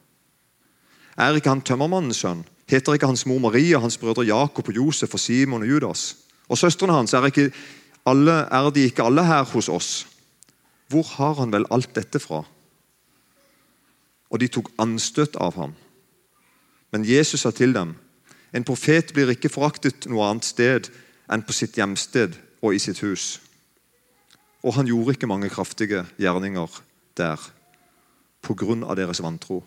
Er 1.17 1.33
ikke 1.35 1.49
han 1.49 1.61
tømmermannens 1.61 2.17
sønn? 2.21 2.45
Heter 2.69 2.93
ikke 2.93 3.07
hans 3.07 3.25
mor 3.25 3.39
Maria, 3.39 3.79
hans 3.79 3.97
brødre 3.97 4.25
Jakob 4.27 4.67
og 4.67 4.75
Josef 4.75 5.13
og 5.13 5.19
Simon 5.19 5.61
og 5.61 5.69
Judas? 5.69 6.17
Og 6.49 6.57
søstrene 6.57 6.93
hans, 6.93 7.13
er, 7.13 7.25
ikke 7.25 7.51
alle, 8.05 8.31
er 8.31 8.69
de 8.69 8.83
ikke 8.85 9.03
alle 9.03 9.25
her 9.25 9.43
hos 9.43 9.69
oss? 9.69 10.07
Hvor 10.87 11.03
har 11.03 11.33
han 11.33 11.51
vel 11.51 11.65
alt 11.71 11.95
dette 11.95 12.19
fra? 12.19 12.43
Og 14.29 14.39
de 14.39 14.47
tok 14.47 14.69
anstøt 14.79 15.35
av 15.35 15.55
ham. 15.55 15.73
Men 16.91 17.05
Jesus 17.05 17.41
sa 17.41 17.51
til 17.51 17.73
dem, 17.73 17.95
en 18.53 18.63
profet 18.63 19.13
blir 19.13 19.31
ikke 19.33 19.51
foraktet 19.51 20.07
noe 20.07 20.27
annet 20.27 20.45
sted 20.47 20.91
enn 21.31 21.43
på 21.43 21.55
sitt 21.55 21.75
hjemsted 21.75 22.37
og 22.61 22.75
i 22.75 22.79
sitt 22.79 23.01
hus. 23.03 23.39
Og 24.63 24.73
han 24.73 24.85
gjorde 24.85 25.13
ikke 25.13 25.27
mange 25.29 25.49
kraftige 25.49 26.05
gjerninger 26.17 26.81
der 27.17 27.53
av 28.47 28.95
deres 28.95 29.21
vantro. 29.21 29.63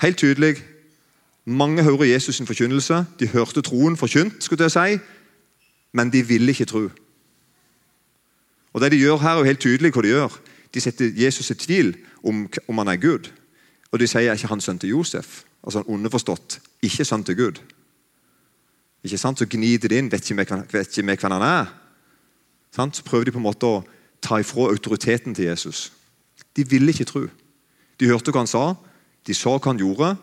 Helt 0.00 0.18
tydelig. 0.18 0.56
Mange 1.44 1.82
hører 1.82 2.16
Jesus' 2.16 2.32
sin 2.32 2.46
forkynnelse. 2.46 3.06
De 3.20 3.28
hørte 3.28 3.62
troen 3.62 3.96
forkynt, 3.96 4.44
skulle 4.44 4.62
jeg 4.62 4.70
si, 4.70 4.98
men 5.92 6.12
de 6.12 6.26
ville 6.26 6.50
ikke 6.50 6.64
tro. 6.64 6.88
Og 8.72 8.80
Det 8.80 8.92
de 8.92 8.96
gjør 8.96 9.16
her, 9.16 9.30
er 9.30 9.38
jo 9.38 9.44
helt 9.44 9.60
tydelig 9.60 9.92
hva 9.92 10.02
de 10.02 10.08
gjør. 10.08 10.40
De 10.74 10.80
setter 10.80 11.12
Jesus 11.16 11.50
i 11.50 11.54
tvil 11.54 11.96
om, 12.24 12.48
om 12.68 12.78
han 12.78 12.88
er 12.88 12.96
Gud. 12.96 13.30
Og 13.92 14.00
de 14.00 14.06
sier 14.06 14.30
er 14.30 14.34
ikke 14.34 14.50
han 14.50 14.60
sønn 14.60 14.78
til 14.78 14.90
Josef. 14.90 15.44
Altså 15.62 15.78
han 15.78 15.94
Underforstått 15.94 16.60
ikke 16.82 17.04
sønn 17.04 17.24
til 17.24 17.36
Gud. 17.36 17.60
Ikke 19.04 19.18
sant? 19.18 19.38
Så 19.38 19.46
gnider 19.46 19.88
de 19.88 19.98
inn. 19.98 20.10
Vet 20.12 20.30
ikke 20.30 20.42
vi 20.42 21.16
hvem 21.16 21.32
han 21.32 21.42
er? 21.42 21.83
Så 22.74 23.06
prøver 23.06 23.28
de 23.28 23.34
på 23.34 23.38
en 23.38 23.46
måte 23.46 23.68
å 23.68 23.82
ta 24.24 24.40
ifra 24.42 24.70
autoriteten 24.72 25.34
til 25.34 25.46
Jesus. 25.46 25.92
De 26.56 26.64
ville 26.66 26.90
ikke 26.90 27.06
tro. 27.06 27.26
De 28.00 28.08
hørte 28.10 28.32
hva 28.34 28.42
han 28.42 28.50
sa, 28.50 28.74
de 29.24 29.34
så 29.36 29.54
hva 29.54 29.70
han 29.70 29.78
gjorde. 29.78 30.14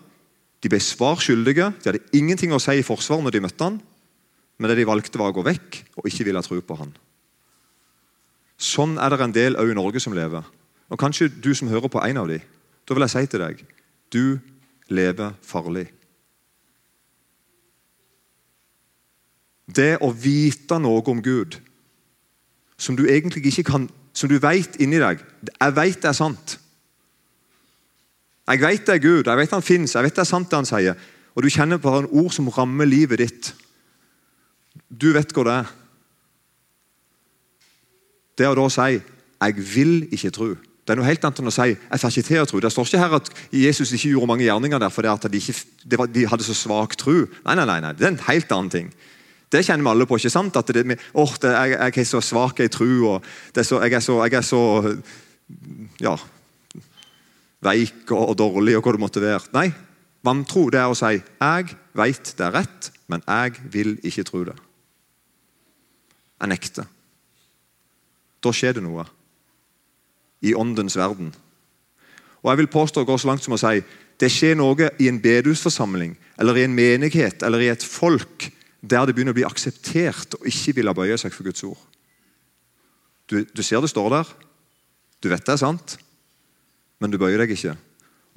De 0.62 0.70
ble 0.70 0.80
svar 0.84 1.22
skyldige. 1.22 1.72
De 1.82 1.90
hadde 1.90 2.18
ingenting 2.18 2.52
å 2.54 2.60
si 2.62 2.76
i 2.80 2.86
forsvar 2.86 3.24
når 3.24 3.38
de 3.38 3.44
møtte 3.46 3.68
han, 3.70 3.80
men 4.60 4.70
det 4.70 4.78
de 4.78 4.86
valgte, 4.86 5.18
var 5.18 5.32
å 5.32 5.38
gå 5.40 5.46
vekk 5.48 5.80
og 5.98 6.10
ikke 6.10 6.28
ville 6.28 6.44
tro 6.46 6.60
på 6.62 6.78
han. 6.78 6.92
Sånn 8.62 9.00
er 9.02 9.10
det 9.10 9.24
en 9.26 9.34
del 9.34 9.58
òg 9.58 9.72
i 9.72 9.78
Norge 9.78 10.04
som 10.04 10.14
lever. 10.14 10.46
Og 10.92 11.00
Kanskje 11.00 11.32
du 11.32 11.50
som 11.58 11.72
hører 11.72 11.90
på 11.90 12.04
en 12.04 12.20
av 12.22 12.30
dem. 12.30 12.44
Da 12.86 12.94
vil 12.94 13.08
jeg 13.08 13.14
si 13.16 13.32
til 13.32 13.42
deg 13.42 13.64
du 14.12 14.24
lever 14.92 15.34
farlig. 15.46 15.88
Det 19.72 19.96
å 20.04 20.12
vite 20.12 20.78
noe 20.84 21.00
om 21.08 21.22
Gud 21.24 21.56
som 22.82 22.98
du 22.98 23.06
egentlig 23.06 23.46
ikke 23.52 23.70
kan 23.70 23.89
Som 24.13 24.28
du 24.28 24.39
vet 24.44 24.76
inni 24.84 25.00
deg 25.00 25.22
Jeg 25.48 25.76
vet 25.76 26.02
det 26.04 26.10
er 26.10 26.17
sant. 26.17 26.58
Jeg 28.50 28.60
vet 28.60 28.88
det 28.88 28.96
er 28.96 29.04
Gud, 29.04 29.28
jeg 29.30 29.38
vet 29.38 29.54
han 29.54 29.63
fins, 29.63 29.94
jeg 29.96 30.04
vet 30.04 30.15
det 30.17 30.24
er 30.26 30.28
sant 30.28 30.50
det 30.50 30.58
han 30.58 30.67
sier. 30.67 30.98
Og 31.36 31.46
du 31.46 31.50
kjenner 31.54 31.80
på 31.80 31.94
en 31.96 32.10
ord 32.10 32.34
som 32.36 32.50
rammer 32.52 32.89
livet 32.89 33.22
ditt. 33.22 33.52
Du 34.89 35.13
vet 35.15 35.32
hvor 35.32 35.48
det 35.48 35.54
er. 35.62 35.70
Det 38.38 38.50
å 38.50 38.58
da 38.58 38.67
si 38.70 39.00
'jeg 39.41 39.56
vil 39.76 40.08
ikke 40.12 40.32
tro', 40.32 40.58
det 40.58 40.89
er 40.89 40.96
noe 40.96 41.06
helt 41.06 41.24
annet 41.24 41.39
enn 41.39 41.48
å 41.48 41.54
si 41.54 41.78
'jeg 41.78 42.00
får 42.00 42.17
ikke 42.17 42.28
til 42.28 42.41
å 42.41 42.46
tro'. 42.46 42.62
Det 42.62 42.72
står 42.72 42.86
ikke 42.86 42.98
her 42.98 43.15
at 43.15 43.30
Jesus 43.54 43.91
ikke 43.94 44.10
gjorde 44.10 44.28
mange 44.28 44.44
gjerninger 44.44 44.80
der 44.80 44.89
fordi 44.89 45.30
de, 45.86 45.98
de 46.13 46.28
hadde 46.28 46.44
så 46.44 46.54
svak 46.54 46.98
tro. 46.98 47.28
Nei, 47.46 47.56
nei, 47.56 47.65
nei, 47.65 47.94
det 47.94 48.02
er 48.02 48.12
en 48.12 48.28
helt 48.28 48.52
annen 48.52 48.70
ting. 48.70 48.94
Det 49.52 49.64
kjenner 49.66 49.84
vi 49.84 49.92
alle 49.92 50.08
på. 50.08 50.18
ikke 50.18 50.32
sant? 50.32 50.56
At 50.56 50.72
det, 50.72 50.86
oh, 51.14 51.34
det, 51.42 51.52
jeg, 51.52 51.76
jeg, 51.76 51.98
er 51.98 52.08
så 52.08 52.22
svak 52.24 52.62
i 52.64 52.70
tru, 52.72 52.92
og 53.10 53.26
så, 53.56 53.82
jeg, 53.84 53.94
er 53.94 54.04
så, 54.04 54.18
jeg 54.24 54.38
er 54.40 54.46
så 54.48 54.62
ja, 56.00 56.16
veik 57.62 58.14
og 58.16 58.36
dårlig 58.40 58.78
og 58.78 58.86
hva 58.86 58.96
det 58.96 59.04
måtte 59.04 59.24
være. 59.24 59.52
Nei, 59.56 59.68
vantro 60.24 60.70
det 60.72 60.80
er 60.80 60.92
å 60.92 60.98
si 60.98 61.20
'jeg 61.20 61.76
veit 61.94 62.34
det 62.38 62.46
er 62.46 62.56
rett, 62.56 62.92
men 63.08 63.24
jeg 63.28 63.60
vil 63.72 63.98
ikke 64.04 64.24
tro 64.24 64.44
det'. 64.46 64.62
Jeg 66.42 66.50
nekter. 66.50 66.86
Da 68.42 68.52
skjer 68.52 68.74
det 68.74 68.84
noe 68.84 69.06
i 70.42 70.56
åndens 70.56 70.98
verden. 70.98 71.36
Og 72.42 72.50
Jeg 72.50 72.58
vil 72.58 72.74
påstå 72.74 73.02
å 73.02 73.06
gå 73.06 73.18
så 73.18 73.28
langt 73.28 73.44
som 73.44 73.54
å 73.54 73.62
si 73.62 73.84
det 74.18 74.30
skjer 74.32 74.56
noe 74.56 74.90
i 75.00 75.08
en 75.10 75.20
bedehusforsamling 75.22 76.16
eller 76.40 76.58
i 76.58 76.64
en 76.64 76.74
menighet 76.74 77.44
eller 77.44 77.60
i 77.60 77.70
et 77.70 77.84
folk 77.84 78.50
der 78.82 79.06
det 79.06 79.15
begynner 79.15 79.36
å 79.36 79.38
bli 79.38 79.48
akseptert 79.48 80.38
og 80.39 80.48
ikke 80.50 80.76
ville 80.80 80.94
bøye 80.98 81.17
seg 81.22 81.34
for 81.34 81.46
Guds 81.46 81.63
ord. 81.67 81.82
Du, 83.30 83.44
du 83.46 83.62
ser 83.63 83.82
det 83.84 83.91
står 83.91 84.10
der. 84.13 84.32
Du 85.22 85.30
vet 85.30 85.46
det 85.46 85.54
er 85.54 85.62
sant 85.62 86.00
men 87.02 87.10
du 87.10 87.17
bøyer 87.20 87.41
deg 87.41 87.56
ikke. 87.56 87.74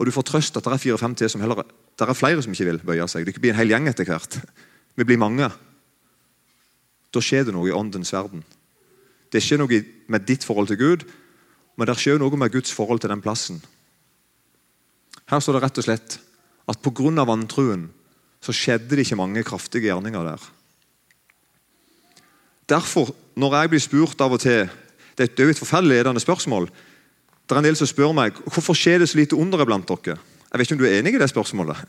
Og 0.00 0.08
du 0.08 0.12
får 0.14 0.26
trøst 0.26 0.56
at 0.56 0.64
det 0.64 0.72
er 0.74 0.82
fire-fem 0.82 1.14
til 1.18 1.30
som 1.30 1.42
heller 1.44 1.62
Det 1.94 2.08
er 2.08 2.16
flere 2.16 2.42
som 2.42 2.54
ikke 2.54 2.66
vil 2.66 2.80
bøye 2.82 3.06
seg. 3.06 3.26
Det 3.26 3.36
blir 3.36 3.44
bli 3.44 3.52
en 3.52 3.60
hel 3.60 3.70
gjeng 3.70 3.88
etter 3.90 4.08
hvert. 4.08 4.40
Vi 4.96 5.04
blir 5.04 5.20
mange. 5.20 5.50
Da 7.14 7.22
skjer 7.22 7.44
det 7.46 7.54
noe 7.54 7.68
i 7.68 7.76
åndens 7.76 8.12
verden. 8.14 8.42
Det 9.30 9.38
er 9.38 9.44
ikke 9.44 9.60
noe 9.60 9.80
med 10.10 10.26
ditt 10.26 10.46
forhold 10.46 10.70
til 10.70 10.80
Gud, 10.80 11.04
men 11.76 11.86
det 11.86 11.98
skjer 11.98 12.18
noe 12.22 12.38
med 12.38 12.52
Guds 12.54 12.72
forhold 12.74 13.02
til 13.02 13.12
den 13.12 13.22
plassen. 13.22 13.60
Her 15.30 15.42
står 15.42 15.58
det 15.58 15.62
rett 15.64 15.80
og 15.82 15.86
slett 15.86 16.18
at 16.70 16.80
pga. 16.82 17.24
vantruen 17.26 17.90
så 18.44 18.52
skjedde 18.52 18.92
det 18.92 19.06
ikke 19.06 19.18
mange 19.18 19.44
kraftige 19.46 19.88
gjerninger 19.88 20.26
der. 20.26 20.48
Derfor, 22.68 23.12
når 23.36 23.56
jeg 23.56 23.70
blir 23.72 23.82
spurt 23.82 24.20
av 24.24 24.32
og 24.32 24.40
til 24.40 24.68
Det 25.14 25.38
er 25.38 25.44
jo 25.44 25.50
et 25.54 25.58
forferdelig 25.58 26.00
ledende 26.00 26.20
spørsmål. 26.20 26.64
Det 27.46 27.54
er 27.54 27.60
en 27.60 27.66
del 27.68 27.76
som 27.78 27.86
spør 27.86 28.10
meg 28.16 28.34
hvorfor 28.48 28.74
skjer 28.74 28.98
det 28.98 29.06
så 29.08 29.18
lite 29.20 29.36
under 29.38 29.62
blant 29.64 29.86
dere. 29.86 30.16
Jeg 30.50 30.58
vet 30.58 30.66
ikke 30.66 30.74
om 30.74 30.80
du 30.80 30.86
er 30.88 30.98
enig 30.98 31.14
i 31.14 31.20
det 31.22 31.28
spørsmålet. 31.30 31.84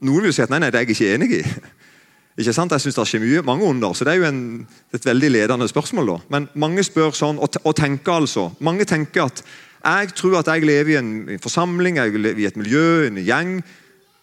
Noen 0.00 0.24
vil 0.24 0.32
si 0.32 0.40
at 0.40 0.48
nei, 0.48 0.62
nei, 0.62 0.70
det 0.72 0.80
er 0.80 0.86
jeg 0.86 0.96
ikke 0.96 1.14
enig 1.14 1.40
i. 1.40 1.42
Ikke 2.40 2.52
sant? 2.52 2.72
Jeg 2.72 2.82
synes 2.82 2.96
det 2.96 3.04
skjer 3.06 3.20
mye, 3.22 3.42
mange 3.46 3.66
under, 3.68 3.92
så 3.94 4.02
det 4.02 4.10
er 4.14 4.18
jo 4.18 4.24
en, 4.26 4.66
et 4.96 5.04
veldig 5.06 5.28
ledende 5.30 5.68
spørsmål. 5.70 6.08
da. 6.08 6.16
Men 6.34 6.48
mange 6.58 6.82
spør 6.82 7.12
sånn, 7.14 7.38
og, 7.38 7.74
tenker 7.78 8.16
altså. 8.16 8.48
Mange 8.58 8.84
tenker 8.90 9.28
at 9.28 9.44
jeg 9.84 10.14
tror 10.18 10.40
at 10.40 10.48
jeg 10.50 10.64
lever 10.66 10.94
i 10.94 10.98
en 10.98 11.38
forsamling, 11.38 12.00
jeg 12.00 12.16
lever 12.16 12.42
i 12.42 12.48
et 12.48 12.58
miljø, 12.58 13.06
en 13.06 13.20
gjeng, 13.22 13.60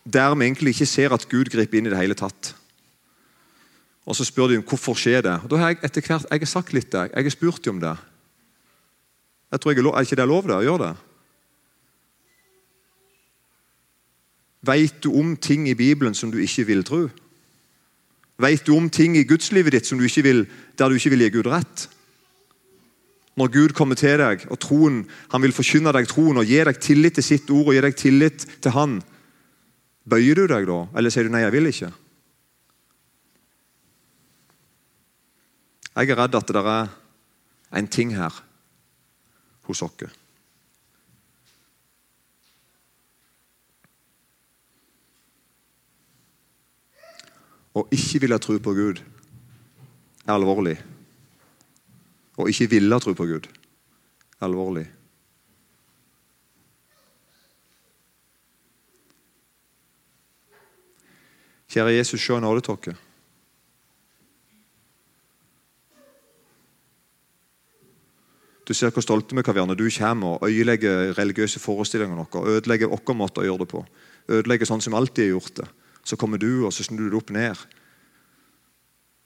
der 0.03 0.35
vi 0.35 0.45
egentlig 0.45 0.73
ikke 0.75 0.89
ser 0.89 1.13
at 1.13 1.27
Gud 1.29 1.51
griper 1.53 1.77
inn 1.77 1.87
i 1.89 1.93
det 1.93 1.99
hele 1.99 2.17
tatt. 2.17 2.55
Og 4.05 4.15
Så 4.15 4.25
spør 4.25 4.47
de 4.47 4.57
om 4.57 4.65
hvorfor 4.65 4.97
skjer 4.97 5.21
det. 5.21 5.39
Og 5.43 5.49
da 5.49 5.57
har 5.57 5.67
Jeg 5.69 5.83
etter 5.83 6.01
hvert, 6.01 6.25
jeg 6.31 6.39
har 6.39 6.45
sagt 6.45 6.73
litt 6.73 6.91
der, 6.91 7.09
jeg 7.13 7.23
har 7.23 7.29
spurt 7.29 7.65
dem 7.65 7.75
om 7.75 7.81
det. 7.81 7.97
Jeg 9.51 9.59
tror 9.59 9.71
ikke, 9.71 9.81
er 9.81 10.01
ikke 10.01 10.15
det 10.15 10.27
lov 10.27 10.43
det, 10.47 10.55
å 10.55 10.63
gjøre 10.63 10.87
det? 10.87 10.95
Veit 14.61 15.03
du 15.03 15.11
om 15.17 15.35
ting 15.37 15.67
i 15.69 15.75
Bibelen 15.75 16.13
som 16.13 16.31
du 16.31 16.37
ikke 16.37 16.65
vil 16.65 16.83
tro? 16.83 17.09
Veit 18.41 18.65
du 18.65 18.75
om 18.75 18.89
ting 18.89 19.17
i 19.17 19.25
gudslivet 19.25 19.73
ditt 19.73 19.89
du 19.89 20.21
vil, 20.23 20.47
der 20.77 20.89
du 20.89 20.95
ikke 20.95 21.09
vil 21.09 21.21
gi 21.21 21.29
Gud 21.29 21.47
rett? 21.47 21.89
Når 23.35 23.47
Gud 23.47 23.73
kommer 23.73 23.95
til 23.95 24.17
deg 24.19 24.45
og 24.49 24.59
troen, 24.59 25.05
han 25.31 25.41
vil 25.41 25.53
forkynne 25.53 25.93
deg 25.95 26.07
troen 26.07 26.37
og 26.37 26.45
gi 26.45 26.63
deg 26.63 26.79
tillit 26.79 27.15
til 27.15 27.23
sitt 27.23 27.49
ord 27.49 27.69
og 27.69 27.73
gi 27.73 27.81
deg 27.81 27.95
tillit 27.95 28.45
til 28.61 28.71
Han, 28.71 29.01
bøyer 30.11 30.41
du 30.41 30.47
deg 30.51 30.67
da, 30.67 30.79
eller 30.97 31.13
sier 31.13 31.27
du 31.27 31.33
nei, 31.33 31.45
jeg 31.45 31.55
vil 31.55 31.71
ikke? 31.71 31.91
Jeg 35.91 36.11
er 36.11 36.19
redd 36.19 36.35
at 36.39 36.51
det 36.55 36.61
er 36.61 36.91
en 37.79 37.87
ting 37.87 38.13
her 38.15 38.35
hos 39.67 39.81
oss. 39.83 40.11
Å 47.71 47.85
ikke 47.95 48.19
ville 48.25 48.39
tro 48.43 48.57
på 48.59 48.73
Gud 48.75 48.99
er 48.99 50.33
alvorlig. 50.33 50.75
Å 52.35 52.47
ikke 52.51 52.67
ville 52.73 52.99
tro 53.03 53.13
på 53.15 53.27
Gud 53.29 53.47
er 53.47 54.47
alvorlig. 54.47 54.87
Kjære 61.71 61.93
Jesus, 61.95 62.21
se 62.21 62.39
nådetokket. 62.39 62.95
Du 68.67 68.73
ser 68.73 68.91
hvor 68.91 69.01
stolte 69.01 69.35
vi 69.35 69.43
kan 69.43 69.55
være 69.55 69.67
når 69.67 69.75
du 69.79 69.89
kommer 69.97 70.27
og 70.27 70.49
ødelegger 70.49 71.17
religiøse 71.17 71.59
forestillinger 71.59 72.15
våre. 72.15 72.57
Ødelegger 72.57 72.91
vår 72.91 73.15
måte 73.15 73.39
å 73.39 73.45
gjøre 73.47 73.63
det 73.63 73.67
på. 73.71 73.85
Ødelegger 74.27 74.67
sånn 74.67 74.83
som 74.83 74.93
alltid 74.93 75.23
har 75.23 75.31
gjort 75.31 75.55
det. 75.61 75.67
Så 76.03 76.15
kommer 76.15 76.37
du, 76.37 76.65
og 76.65 76.73
så 76.73 76.83
snur 76.83 77.05
du 77.05 77.09
det 77.09 77.19
opp 77.19 77.31
ned. 77.31 77.55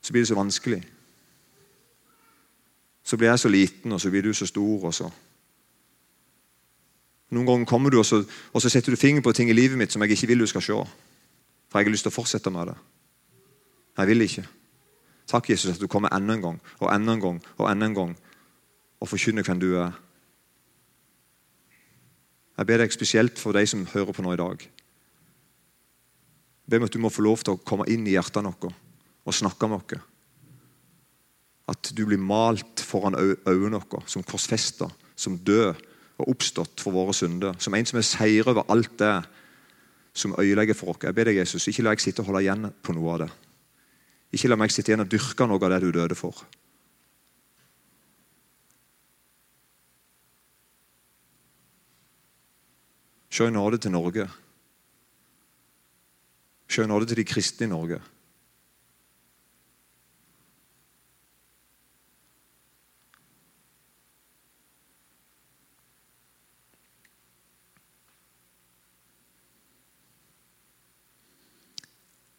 Så 0.01 0.13
blir 0.13 0.21
det 0.21 0.29
så 0.29 0.37
vanskelig. 0.37 0.81
Så 3.03 3.17
blir 3.17 3.29
jeg 3.29 3.39
så 3.39 3.49
liten, 3.49 3.91
og 3.91 4.01
så 4.01 4.09
blir 4.09 4.21
du 4.21 4.33
så 4.33 4.45
stor. 4.45 4.85
og 4.85 4.93
så... 4.93 5.09
Noen 7.33 7.45
ganger 7.45 7.65
kommer 7.65 7.89
du 7.89 7.97
og 7.99 8.05
så, 8.05 8.21
og 8.53 8.61
så 8.61 8.69
setter 8.69 8.93
du 8.93 9.01
fingeren 9.01 9.23
på 9.25 9.33
ting 9.33 9.49
i 9.49 9.57
livet 9.57 9.77
mitt 9.77 9.91
som 9.91 10.01
jeg 10.01 10.13
ikke 10.13 10.27
vil 10.27 10.45
du 10.45 10.47
skal 10.47 10.61
se. 10.61 10.77
For 11.69 11.79
jeg 11.79 11.89
har 11.89 11.95
lyst 11.95 12.07
til 12.07 12.13
å 12.13 12.17
fortsette 12.17 12.53
med 12.53 12.71
det. 12.71 12.77
Jeg 13.95 14.11
vil 14.11 14.25
ikke. 14.25 14.45
Takk, 15.25 15.49
Jesus, 15.49 15.75
at 15.75 15.81
du 15.81 15.89
kommer 15.89 16.13
enda 16.13 16.35
en 16.35 16.43
gang 16.43 16.57
og 16.79 16.89
enda 16.93 17.15
en 17.15 17.23
gang 17.23 17.37
og 17.57 17.69
enda 17.69 17.89
en 17.89 17.97
gang 17.97 18.15
og 19.01 19.09
forkynner 19.09 19.45
hvem 19.45 19.61
du 19.61 19.69
er. 19.81 19.95
Jeg 22.55 22.69
ber 22.69 22.83
deg 22.83 22.93
spesielt 22.93 23.39
for 23.41 23.55
de 23.55 23.65
som 23.67 23.87
hører 23.91 24.15
på 24.15 24.23
nå 24.23 24.35
i 24.35 24.39
dag. 24.39 24.61
Jeg 26.65 26.71
ber 26.71 26.81
om 26.81 26.87
at 26.87 26.95
du 26.95 27.01
må 27.03 27.11
få 27.13 27.25
lov 27.25 27.43
til 27.43 27.55
å 27.55 27.61
komme 27.61 27.87
inn 27.91 28.05
i 28.07 28.15
hjertet 28.15 28.45
våre 28.45 28.71
og 29.25 29.35
snakke 29.35 29.67
med 29.69 29.81
oss. 29.81 30.05
At 31.65 31.89
du 31.97 32.03
blir 32.05 32.21
malt 32.21 32.83
foran 32.85 33.17
øynene 33.17 33.81
våre 33.81 34.05
som 34.09 34.23
korsfesta, 34.23 34.87
som 35.17 35.37
død 35.37 35.73
og 36.21 36.29
oppstått 36.31 36.79
for 36.83 36.95
våre 36.95 37.13
synder. 37.17 37.57
Som 37.59 37.75
en 37.75 37.89
som 37.89 37.99
er 37.99 38.07
seier 38.07 38.47
over 38.47 38.69
alt 38.71 38.93
det 39.01 39.15
som 40.15 40.35
øyelegger 40.39 40.73
for 40.73 40.93
oss. 40.93 41.03
Jeg 41.03 41.15
ber 41.15 41.27
deg, 41.27 41.41
Jesus, 41.41 41.67
ikke 41.67 41.83
la 41.83 41.95
jeg 41.95 42.05
sitte 42.05 42.23
og 42.23 42.31
holde 42.31 42.45
igjen 42.45 42.69
på 42.81 42.95
noe 42.95 43.13
av 43.13 43.25
det. 43.25 43.31
Ikke 44.35 44.49
la 44.49 44.57
meg 44.59 44.71
sitte 44.71 44.91
igjen 44.91 45.03
og 45.03 45.11
dyrke 45.11 45.47
noe 45.47 45.59
av 45.59 45.75
det 45.75 45.81
du 45.83 45.91
døde 45.91 46.15
for. 46.15 46.39
Se 53.35 53.43
i 53.43 53.51
nåde 53.51 53.81
til 53.83 53.91
Norge. 53.91 54.29
Se 56.71 56.85
i 56.85 56.87
nåde 56.87 57.09
til 57.11 57.19
de 57.19 57.27
kristne 57.27 57.67
i 57.67 57.73
Norge. 57.73 57.99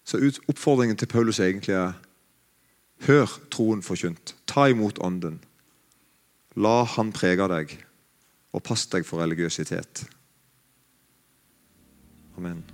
Så 0.07 0.21
oppfordringen 0.49 0.97
til 0.97 1.11
Paulus 1.11 1.41
egentlig 1.41 1.75
er 1.75 1.93
Hør 3.07 3.29
troen 3.53 3.83
forkynt. 3.83 4.35
Ta 4.47 4.69
imot 4.73 4.99
Ånden. 5.05 5.41
La 6.57 6.85
Han 6.97 7.13
prege 7.13 7.49
deg, 7.53 7.75
og 8.53 8.63
pass 8.65 8.87
deg 8.87 9.05
for 9.05 9.21
religiøsitet. 9.21 10.07
Amen. 12.39 12.65